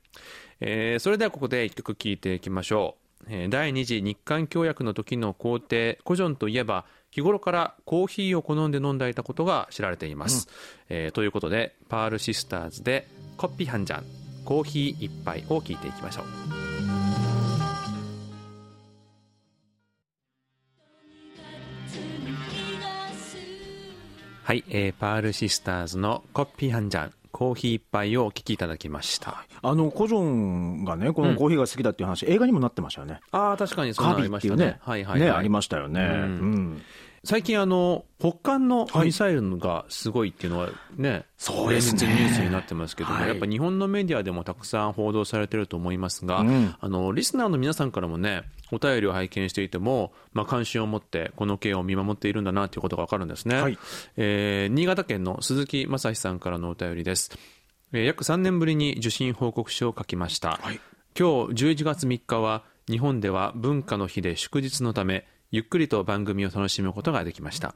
[0.62, 3.26] えーそれではここで一曲聴いていきましょう。
[3.28, 10.48] えー第二次日韓協約の時の皇帝、コジョンといえば、日頃からコーヒーを好んで飲んでいたことが知られています。
[10.90, 14.06] えーということで、パールシスターズで、コッピハンジャン、
[14.46, 16.26] コーヒー一杯を聴いていきましょう。
[24.44, 29.46] はい、えーパールシスターズのコッピーハンジャン、コーヒー一杯をお聞きいただきました。
[29.62, 33.20] あの、コジョンがね、このコーヒーが好きだっていう話、映画にもなってましたよね。
[33.32, 34.78] ああ、確かにそうなりましたねね。。
[34.82, 35.30] はいはい、はい。
[35.30, 36.02] ね、ありましたよね。
[36.02, 36.82] ううんん。
[37.24, 53.62] 最近あの、北韓のはいミサイルがすごいっていうのはね、そうですニュースになってますけども、はいやっぱ日本のメディアでもたくさん報道されてると思いますが、うんあの、リスナーの皆さんからもね、お便りを拝見していても、まあ、関心を持ってこの件を見守っているんだなということがわかるんですね。
[53.62, 53.78] はい
[54.18, 57.32] えー新潟県の鈴木正史さんからのお便りです。
[57.94, 60.60] えー約3年ぶりに受信報告書を書きました。
[60.62, 60.80] はい
[61.18, 67.76] 今日11月3日は日本では文化の日で祝日のためゆっくりと番組を楽しむことができました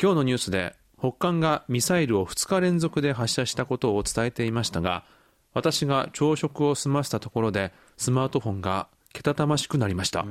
[0.00, 5.04] 今日のニュースで北韓がミサイルを2日連続で発射したことを伝えていましたが
[5.54, 10.24] 私が朝食を済ませたところでスマートフォンがけたたましくなりました。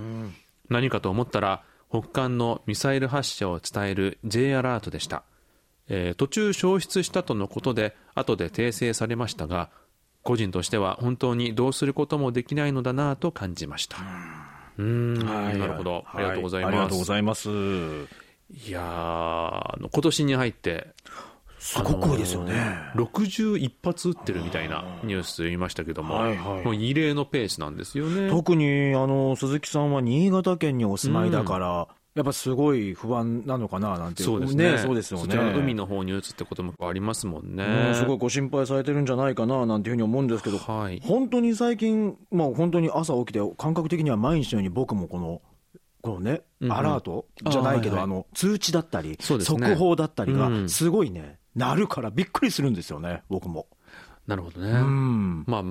[0.69, 5.24] 何かと思ったら北韓のミサイル発射を伝える J アラートでした、
[5.88, 9.69] えー途中消失したとのことで後で訂正されましたが
[10.24, 13.98] 個人としては本当にどうすることもできないのだなと感じました。
[14.78, 17.50] うーんなるほど、ありがとうございはありがますとうございます。
[17.50, 20.88] いやーあの今年に入って
[21.65, 22.54] すごく多いですよね。
[22.93, 26.63] 61発撃ってるみたいなニュース言いましたけども、はいはい。
[26.63, 28.30] もう異例のペースなんですよね。
[28.30, 34.78] 特にあの鈴木さんは新潟県にお住まいだから、やっぱすごい不安なのかななんてそうですね。
[34.78, 35.23] そうですよね。
[35.25, 37.65] そちらの海の方に撃つってこともありますもんね。
[37.65, 41.01] うんすごいご心配されてるんじゃないかななんていうふうに思うんですけど、はい。
[41.04, 45.41] 本当に最近、まあ、本当に朝起きて、感覚的には毎日のように僕もこの、
[46.04, 46.78] このね、うんうん。
[46.78, 48.19] アラートじゃないけど、あ,、あはいはい。
[48.19, 49.17] の通知だったり、ね。
[49.19, 50.69] 速報だったりがう、ん。
[50.69, 53.68] すごいね、鳴るからびっくりするんですよね、僕も。
[54.28, 54.72] なるほどね。
[54.72, 55.63] うんまあ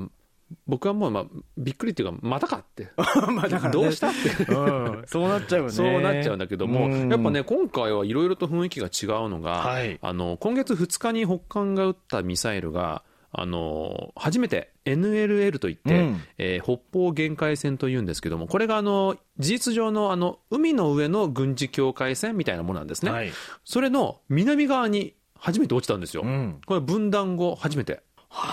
[0.66, 1.24] 僕はもう、まあ、
[1.56, 2.90] びっくりっていうか、またかって。
[3.32, 4.52] まあだからねどうしたって。
[4.52, 5.72] うんそうなっちゃうよね。
[5.72, 13.02] そうなっちゃうんだけども、うんやっぱね、今回はいろいろと雰囲気が違うのが、はいあの今月2日に北韓が撃ったミサイルが、
[13.36, 23.32] あの初めて NLL といって、うんえー北方限界線というんですけどもこれがあの事実上のあの海の上の軍事境界線みたいなものなんですね、はい
[23.64, 28.02] それの南側に初めて落ちたんですよ、うんこれ分断後初めて。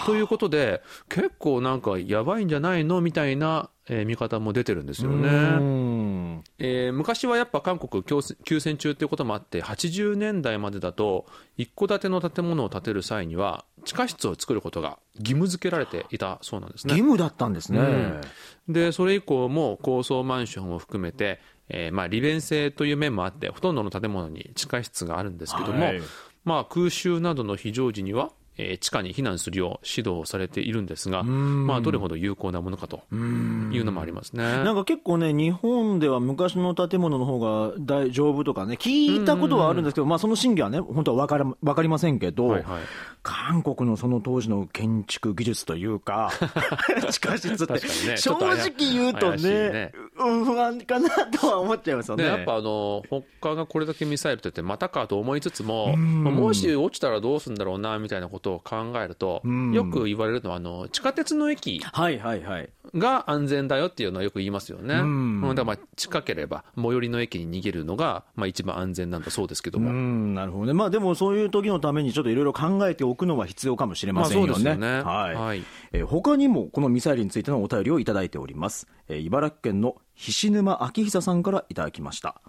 [0.06, 3.02] ということで結構なんかやばいんじゃないの？
[3.02, 5.28] みたいな、えー見方も出てるんですよね。
[5.28, 5.32] う
[5.64, 11.26] んえー昔はやっぱ韓国休戦休戦中ということもあって80年代までだと
[11.58, 16.92] 一戸建ての建物を建てる際には地下室を作ることが義務付けられていたそうなんですね。
[16.94, 17.80] 義務だったんですね。
[17.80, 18.22] うん
[18.70, 26.02] でそれ以降も高層マンションを含めて、えーまあ、利便性という面もあってほとんどの建物に地下室があるんですけども、はい
[26.44, 31.68] まあ、空襲などの非常時には、えー地下に避難するよう指導されているんですが、ん。
[31.68, 34.44] まあ、どれほど有効なものかというのもありますね。
[34.44, 42.82] なんか結構ね、日本では昔の建物の方が大丈夫とかね、聞いたことはあるんですけど、まあその真偽はね、本当は分から分かりませんけど、はいはい
[43.24, 46.32] 韓国のその当時の建築技術というか、
[47.12, 52.24] 地下室って、ねち正直言うとねね、うん不安かなとは思っちゃいますよね。
[52.24, 62.70] ね、やっぱあの北韓がこれだけミサイルって言ってまたかと思いつつも、まあもし落ちたらどうするんだろうなみたいなことを考えると、んよく言われるのはあの地下鉄の駅はいはいはい。
[62.96, 64.96] が安全だよっていうのはよく言いますよね。
[64.96, 69.92] だからまあ近ければ最寄りの駅に逃げるのがまあ一番安全なんだそうですけどうも。
[69.92, 70.74] ん、なるほどね。
[70.74, 74.64] まあでもそういう時のためにちょっといろいろ考えておくのは必要かもしれませんよね。
[74.64, 75.36] まあねはい。
[75.36, 78.88] はいえー他にもこのミサイルについてのお便りをいただいております。
[79.08, 82.42] えー茨城県の菱沼明久さんからいただきました。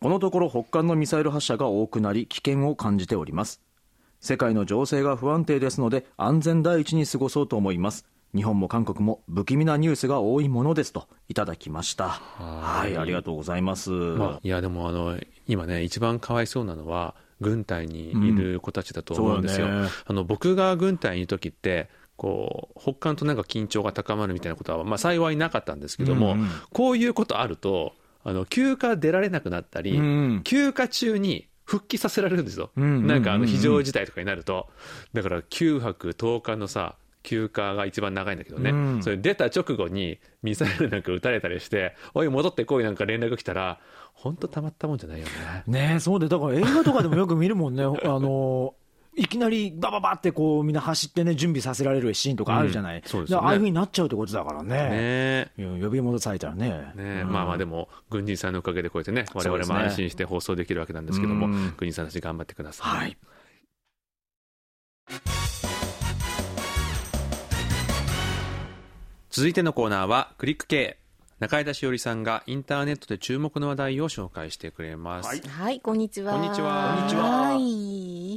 [0.00, 3.60] このところ北韓のミサイル発射が多くなり危険を感じております。
[4.20, 8.06] 世界の情勢が不安定ですので安全第一に過ごそうと思います。
[8.34, 12.08] 日本も韓国も不気味なニュースが多いものですといただきました。
[12.08, 13.90] はい、ありがとうございます。
[13.90, 19.66] まあ、いやでもあの今ね一番かわいそうなのは軍隊にいる子たちだと思うんですよ。
[19.66, 19.88] そうだね。
[20.06, 26.48] あの僕が軍隊にいる時ってこう北韓となんか緊張が高まるみたいなことは、まあ、幸いなかったんですけども、うんうん。
[26.72, 33.06] こういうことあるとあの休暇出られなくなったり、うん休暇中に復帰させられるんですよ、うんうんうんうん。
[33.06, 34.68] なんかあの非常事態とかになると。
[35.12, 39.02] だから9泊10日のさ休暇が一番長いんだけどね、うん。
[39.02, 43.80] それ出た直後にミサイルなんか撃たれたりしておい戻ってこいなんか連絡来たら
[44.12, 45.32] 本当たまったもんじゃないよね。
[45.66, 48.74] ねえ、そうで、だから映画とかでもよく見るもんね、 あの
[49.16, 53.46] いきなりばばばってこうみんな走ってね、準備させられるシーンとかあるじゃない、うんそうですよね。
[53.46, 56.68] ああいうふうになっちゃうってことだからね、ね呼び戻されたらね。
[56.94, 59.74] ねうんまあまあでも軍人さんのおかげでこうやってね我々そうですね。
[59.74, 61.74] も安心して放送できるわけなんですけども、うん。
[61.76, 63.16] 軍人さんたち頑張ってください、はい。
[69.34, 70.96] 続いてのコーナーはクリック系。
[71.40, 75.40] 中井田しおりさんがインターネットで注目の話題を紹介してくれます、はい。
[75.40, 76.34] はい、こんにちは。
[76.34, 76.94] こんにちは。
[76.94, 77.22] こんにちは。
[77.24, 78.34] はい。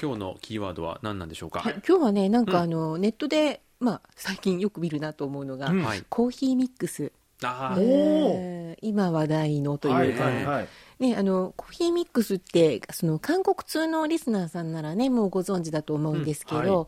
[0.00, 1.82] 今日のキーワードは何なんでしょうか、はい。
[1.84, 6.04] 今日はね、なんかあの、ネットで、まあ、最近よく見るなと思うのが、うんはい。
[6.08, 7.10] コーヒーミックス。
[7.42, 10.68] あえー今話題のというか、はいはいはい。
[11.00, 16.86] ね、あの、コーヒーミックスって、その、韓国通のリスナーさんならね、もうご存知だと思うんですけど、うんは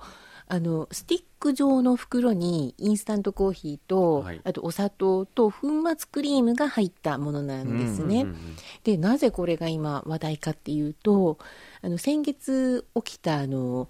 [0.53, 4.41] あの、スティック状の袋にインスタントコーヒーと、はい。
[4.43, 8.23] あとお砂糖と粉末クリームが入ったものなんですね。
[8.23, 11.39] うんうんでなぜこれが今話題かっていうと
[11.83, 13.89] あの先月起きたあの、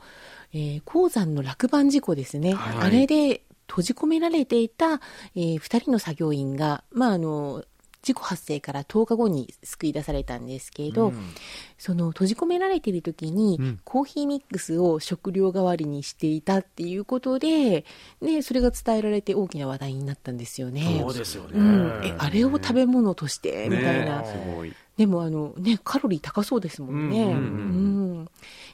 [0.52, 2.88] えー鉱山の落盤事故ですね、はい。
[2.88, 5.00] あれで閉じ込められていた、
[5.34, 7.64] え2人の作業員が、まあ、あの
[8.02, 11.12] 事故発生から10日後に救い出されたんですけれど、
[11.80, 13.80] その閉じ込められている時に、うん。
[13.84, 17.86] コーヒーミックスを食料代わりにしていたっていうことで、
[18.20, 20.98] ね、それが伝えられて大きな話題になったんですよね。
[21.00, 21.48] そうですよね。
[21.54, 27.24] うん、えあれを食べ物として、みたいな、ねでもあの、ね、カロリー高そうですもんね。
[27.24, 27.38] うんんううん。
[27.38, 28.28] うん。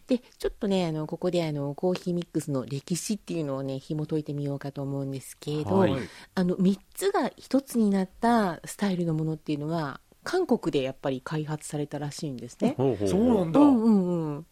[0.08, 5.92] でちょっとねあのここであのコーヒーミックスの歴史っていうのをね紐解いてみようかと思うんですけれど、はい。
[6.34, 12.74] あの3つが1つになったスタイルのものっていうのは韓国でやっぱり開発されたらしいんですね。
[12.76, 12.84] そ
[13.16, 13.60] うなんだ。
[13.60, 14.46] うんうんうん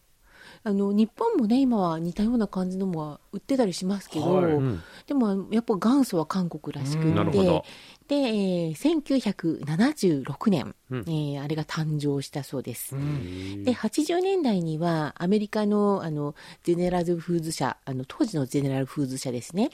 [0.67, 4.53] あの日本もね今は似たような感じのもは売ってたりしますけど、はい。
[4.53, 4.83] うん。
[5.09, 7.31] でもやっぱ元祖は韓国らしくうん。
[7.33, 7.65] て、
[8.09, 12.95] で、えー1976年、うんえーあれが誕生したそうです。
[12.95, 13.65] うん。
[13.65, 19.71] で80年代にはアメリカのあのゼネラルフーズ社あの当時のゼネラルフーズ社ですね、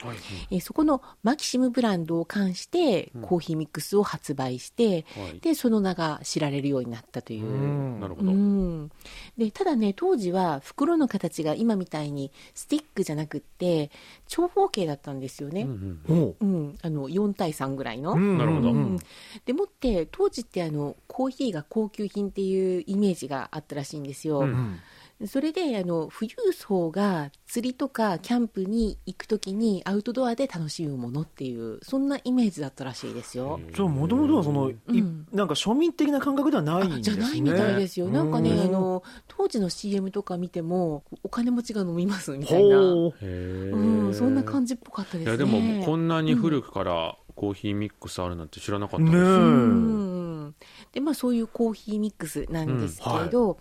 [0.49, 5.39] えーそこのマキシムブランドを冠してコーヒーミックスを発売して、はい。
[5.39, 7.45] でその名が知られるようになったという。
[7.45, 7.97] うん。
[7.97, 8.91] うなるほど、ん、
[9.37, 13.91] でただね当時は袋の形が今みたいにスティックじゃなくって
[14.27, 16.45] 長方形だったんですよね、うんうんほう。
[16.45, 16.77] ん。
[16.81, 18.71] あの4対3ぐらいの、なるほど。
[18.71, 18.97] うん。
[19.45, 24.79] でもって当時ってあのコーヒーが高級品っていうイメージがあったらしいんですよ、うん
[25.27, 33.59] それであの富裕層が釣りとかキャンプに行くときにアウトドアで楽しむものっていうそんなイメージだったらしいですよ。
[33.73, 35.27] じゃあもともとはその、いうん。
[35.31, 37.15] なんか庶民的な感覚ではないんあですね。
[37.17, 38.61] じゃないみたいですよ、なんかね、うん。
[38.61, 43.25] あの当時の CM とか見ても、お金持ちが飲みますみたいな、ほう。
[43.25, 45.25] うん、そんな感じっぽかったですね。
[45.25, 49.23] いやでもこんなに古くからコーヒーミックスあるなんて知らなかったです、ねえ。
[49.23, 50.55] うん
[50.93, 53.57] でまあ、そういうコーヒーミックスなんですけれど、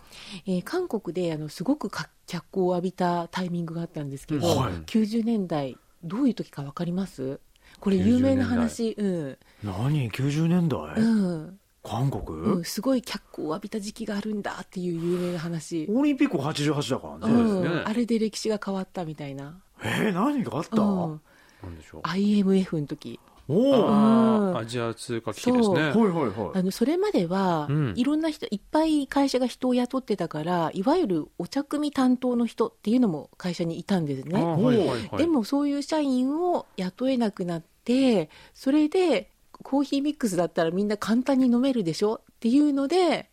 [0.47, 4.72] えー韓国であのすごくか脚光を浴びたタイミングがあったんですけど、はい。
[4.87, 7.39] 90年代どういう時か分かります？
[7.78, 9.39] これ有名な話、うん。
[9.62, 11.59] 何？90年代、うん。
[11.83, 17.87] 韓国、うん、すごい脚光を浴びた時期があるんだっていう有名な話、オリンピック88だからね、うん。
[17.87, 21.20] あれで歴史が変わったみたいな、えー、何があった、うん、
[21.62, 22.01] なんでしょう。
[22.03, 23.18] IMF の時
[23.51, 25.81] おおアジア通貨危機ですね。
[25.81, 26.59] はいはいはい。
[26.59, 27.95] あのそれまでは、うん。
[27.97, 35.17] いろんな人いっぱい会社が人を雇ってたからいわゆるお茶組担当の人っていうのも会社にいたんですね、はいはいはい。
[35.19, 39.31] でもそういう社員を雇えなくなってそれで
[39.63, 43.30] コーヒーミックスだったらみんな簡単に飲めるでしょっていうので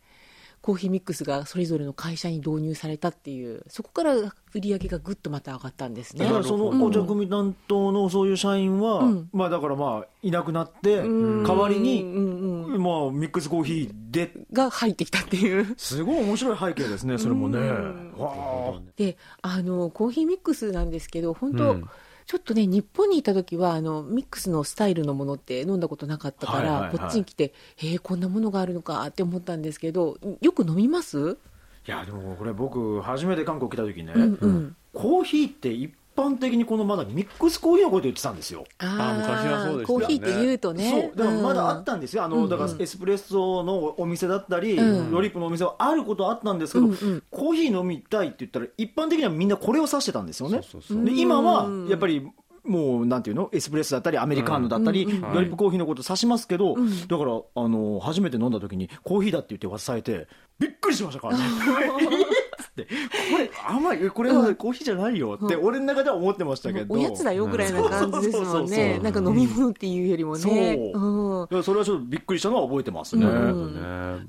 [0.62, 6.24] コーヒーミックスがそれぞれの会社に導入されたっていうそこから売り上げがぐっとまた上がったんですね。
[6.24, 9.28] だからそのお茶組担当のそういう社員は、うん。
[9.32, 11.42] まあだからまあいなくなって、うん。
[11.44, 15.08] 代わりに、まあミックスコーヒーでが入って。
[15.08, 17.58] きたっていうすごい面白い背景ですねそれもね、
[18.96, 21.88] であのコーヒーミックスなんですけど本当、うん
[22.28, 26.98] ちょっとね日本にいた時はあのミックスのスタイルのものって飲んだことなかったから、はいはいはい。
[26.98, 31.38] こっちに来てへえこんなものがあるのかって思ったんですけどよく飲みます、
[31.86, 38.64] いやでもこれ僕初めて韓国来た時ね、うんうん、コーヒーって一般的にこのまだミックスコーヒーのこと言ってたんですよ。
[38.78, 40.04] あー昔はそうでしたよね。
[40.06, 40.90] コーヒーって言うとね。
[40.90, 45.10] そうだからまだあうんったんですよ、あのだからエスプレッソのお店だったり、うん。
[45.10, 46.92] ドリップのお店はあることはあったんですけど、うん。
[46.92, 50.60] うんコーヒー飲みたいって言ったら一般的にはみんなこれを指してたんですよね。
[50.62, 51.04] そうそうそう。
[51.04, 52.26] で今はやっぱり
[52.64, 53.48] もうなんていうの？
[53.52, 57.06] エスプレッソだったりアメリカーノだったり、ドリップコーヒーのこと指しますけど、ん。
[57.06, 60.26] だからあの初めて飲んだ時にコーヒーだって言って渡されて
[60.58, 61.44] びっくりしましたからね。
[61.44, 62.47] つ
[62.82, 62.94] って
[63.32, 68.98] これ甘いこれはコーヒーじゃないよって俺の中では思ってましたけど、おやつだよぐらいな感じですもんね。
[69.00, 70.40] なんか飲み物っていうよりもね。
[70.40, 70.54] そう。
[70.54, 71.48] うん。
[71.50, 73.74] いやそれはちょっとびっくりしたのは覚えてますね、うん。
[73.74, 73.80] ね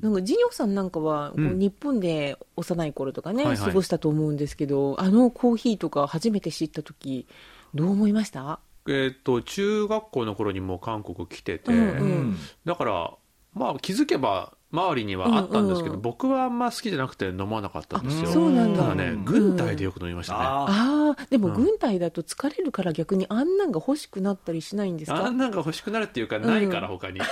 [0.02, 7.28] なんかジニョさんなんかは、日本で幼い頃とかね、過ごしたと思うんですけどあのコーヒーとか初めて知った時
[7.74, 8.60] どう思いました？
[8.88, 11.78] えっと中学校の頃にもう韓国来てて、うん。
[11.78, 11.84] う
[12.32, 12.38] ん。
[12.66, 13.14] だから
[13.54, 15.95] まあ気づけば周りにはあったんですけど、うん。
[15.95, 18.30] うん僕はあんま好きじゃなくて飲まなかったんですよ。
[18.30, 18.84] あそうなんだ。
[18.84, 19.26] ただねうん。
[19.26, 21.53] 軍隊でよく飲みましたね、あああでもうん。
[21.55, 25.26] 軍隊だと疲れるから逆にあんなんが欲しくなったりしないんですか？
[25.26, 27.30] あんなんが欲しくなるっていうかないから他に、あ、ね、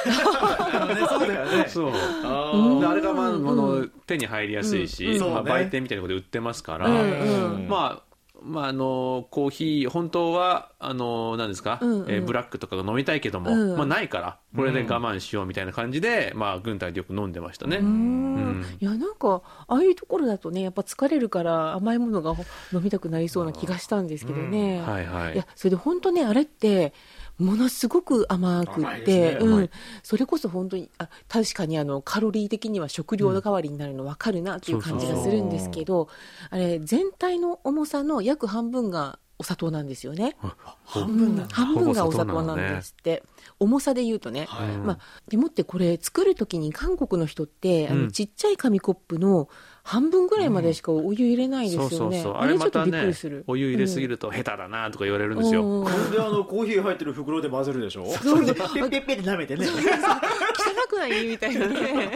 [1.08, 1.66] そうだよね。
[1.70, 1.92] そう。
[2.24, 3.48] あうんであれがまあ、うん。
[3.48, 5.20] あの手に入りやすいし、うん。
[5.20, 5.34] そうね。
[5.36, 6.96] まあ、売店みたいなことで売ってますから、うん。
[6.96, 7.68] うん。
[7.70, 8.07] まあ
[8.42, 12.12] まあ、あのコーヒー本当はあの何ですか、うんうん。
[12.12, 13.78] えーブラックとかが飲みたいけども、うん。
[13.78, 17.88] まあ、ないからこれで我慢しようみたいな感じで、まあ、軍隊でよく飲んでましたね、うーん。
[17.88, 18.66] うん。
[18.80, 22.32] いやなんかああいうところだとねやっぱ疲れるから甘いものが
[22.72, 25.34] 飲みたくなりそうな気がしたんですけどね、はいはい。
[25.34, 26.94] いやそれで本当ねあれって
[27.38, 29.38] ものすごく甘くって、ね。
[29.40, 29.70] 甘うん、
[30.04, 36.10] それこそ本当にあ確かにあのカロリー的には食料の代わりになるの分かるなっていう感じがするんですけど、
[36.50, 40.36] あれ全体の重さの約半分がお砂糖なんですよね。
[40.84, 43.24] 半分半分がお砂糖なんですって、
[43.60, 44.70] 重さで言うとね、はい。
[44.78, 48.04] まあ、でもってこれ作る時に韓国の人って、あうん。
[48.06, 49.48] のちっちゃい紙コップの
[49.88, 52.42] 半分ぐらいまでしかお湯入れないですそうよね、そうそう。
[52.42, 55.84] あれあれちょっとまたねびっくりする、お湯入れすぎるると下手だなとか言われるんですよ、うん。
[55.86, 58.06] これであのコーヒー入ってる袋で混ぜるでしょ？
[58.22, 62.12] そうれでペッペッペッって舐めてね汚くないみたいなね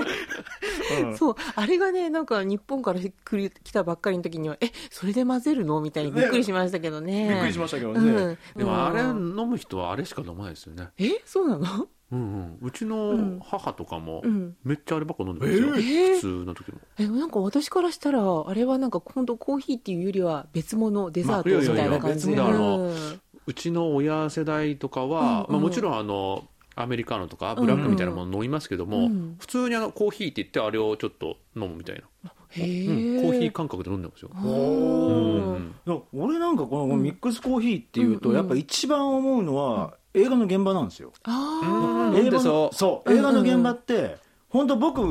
[1.04, 3.10] うんそうあれがねなんか日本から来
[3.42, 14.56] る来たばっかりの時にはえそれで混ぜるのみたいにびっくりしましたけどねびっくりしましたけどね、うん、でもあれうん飲む人はあれしか飲まないですよね、えそうなのうんうん、うちの母とかもうん。
[14.64, 16.16] めっちゃあればっか飲んでますよ、えー。
[16.16, 16.80] 普通の時も。
[17.00, 23.22] えなんか私からしたらあれはなんか今度コーヒーっていうよりは別物デザートみたいな感じで、まあいやいやいやうん。
[23.48, 36.02] うちの親世代とかは、うんまあ、もちろんあのアメリカーノとかブラックみたいなもの飲みますけども、うん普通にあのコーヒーって言ってあれをちょっと飲むみたいな、へえ、うんコーヒー感覚で飲んでますよ、うん。
[36.14, 38.36] 俺なんかこのミックスコーヒーっていうと、うん。
[38.36, 42.76] やっぱ一番思うのは映画の現場なんですよ、映画のそう。
[42.76, 44.18] そう映画の現場って、
[44.50, 45.02] 本当僕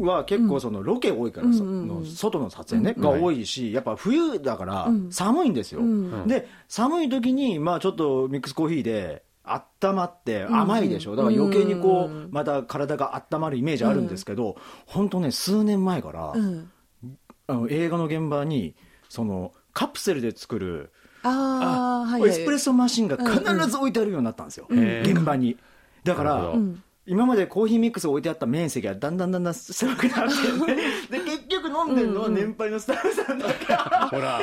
[0.00, 3.02] は結構そのロケ多いから、の外の撮影ね、うん。
[3.02, 5.12] が多いしやっぱ冬だからうん。
[5.12, 6.26] 寒いんですよ、うん。
[6.26, 12.28] で寒い時にまあちょっとミックスコーヒーで温まって甘いでしょ、だから余計にこう、うん。
[12.32, 16.70] また体が温まるイメージあるんですけど、本当ね数年前から、うん。
[17.48, 18.74] あの映画の現場に
[19.08, 20.90] そのカプセルで作る
[21.28, 22.30] ああはいはい。
[22.30, 25.56] エスプレッソマシンが必ず置いてあるようになったんですよ、へー現場に。
[26.04, 26.54] だから
[27.06, 31.18] 今までコーヒーミックスが置いてあった面積がだんだんだんだん狭くなってね で
[31.84, 34.40] 飲んでるのは年配のスタッフさんだから、 ほら。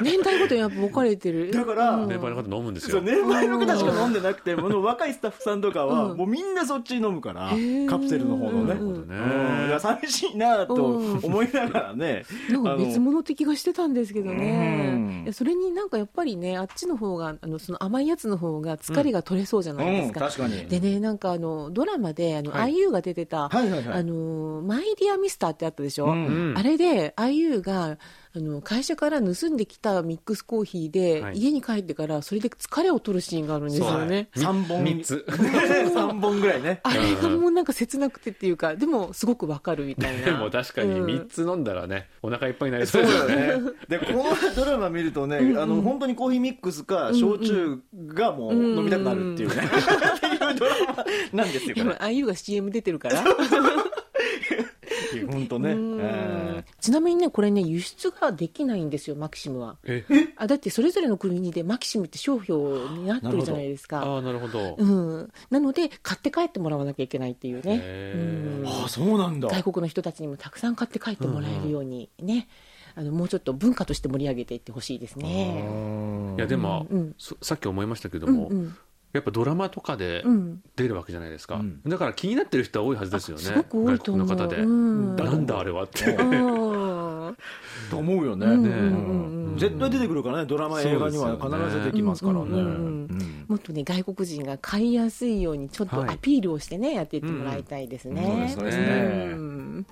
[0.00, 1.50] 年代ごとにやっぱ分かれてる。
[1.50, 2.08] だから、うん。
[2.08, 3.00] 年配の方飲むんですよ。
[3.00, 6.16] 年配の方しか飲んでなくてもう若いスタッフさんとかは、うん。
[6.18, 7.86] もうみんなそっちに飲むから、ー。
[7.86, 9.06] カプセルの方のね、なるほどね。
[9.10, 9.68] うん。
[9.68, 14.38] いや寂しいなと思いながらね、なんか別あの物的がしてたんですけどうん。
[14.38, 20.66] ねそれになんかやっぱりねあっちの方があのその甘いやつの方が疲れが取れそうじゃないですか、うん確かに。
[20.66, 22.70] でねなんかあのドラマであの、はい。
[22.70, 26.08] IU が出てた、あのマイ・ディア・ミスターってあったでしょ、う
[26.56, 27.98] あれで IU が
[28.32, 31.38] あの会社から盗んできたミックスコーヒーで、はい。
[31.38, 34.28] 家に帰ってからそれで疲れを取るシーンがあるんですよね。
[34.36, 34.84] 3本。
[34.84, 35.24] 三つ。
[35.28, 36.78] 3本ぐらいね。
[36.84, 40.26] あれがもうなんか切なくてっていうか、でもすごくわかるみたいな。
[40.26, 41.06] でも確かにうん。
[41.06, 43.34] 3つ飲んだらねお腹いっぱいになりそそううですよね。
[43.36, 43.70] だよね。
[43.88, 44.24] で、この
[44.54, 47.80] ドラマ見るとね、あの、本当にコーヒーミックスか、焼酎
[48.14, 49.54] がもう飲みたくなるっていうね、
[50.16, 51.98] っていうドラマなんですよ、こ今れ。
[51.98, 53.24] IU が CM 出てるから。
[55.30, 55.72] 本当ね。
[55.72, 56.00] うん。
[56.00, 59.76] えちなみにね、これね、輸出ができないんですよ、マキシムは。
[59.84, 60.04] え？
[60.36, 64.02] あだってそれぞれの国でマキシムって商標になってるじゃないですか。
[64.02, 64.76] ああなるほど。
[64.78, 68.64] うん、なので、買って帰ってもらわなきゃいけないっていうね、うん。
[68.64, 69.48] ーああ、そうなんだ。
[69.48, 72.48] 外国の人たちにもたくさん買って帰ってもらえるようにね、
[72.94, 76.34] あのもうちょっと文化として盛り上げていってほしいですね。
[76.36, 77.14] いやでも、うん。
[77.18, 78.76] そさっき思いましたけども、うんうん
[79.12, 80.62] やっぱドラマとかでうん。
[80.76, 81.80] 出るわけじゃないですか、うん。
[81.86, 83.42] だから気になってる人は多いはずですよね。
[83.42, 84.26] すごく多いと思う。
[84.26, 85.16] 外国の方で、うん。
[85.16, 86.04] なんだあれはって。
[86.06, 87.36] うん。
[87.90, 88.46] と思うよね。
[88.46, 88.68] うんね。
[88.70, 89.56] うん。
[89.58, 92.40] 絶対出てくるからね、ドラマ、映画には必ず出てきますからね。
[92.40, 92.64] うんうんうん。
[92.64, 92.68] う
[93.14, 93.44] ん。
[93.48, 96.10] もっとね外国人が買いやすいようにちょっとはい。
[96.10, 98.52] アピールをしてね、やっていってもらいたいですね。
[98.54, 99.30] そうですね。
[99.32, 99.86] うん。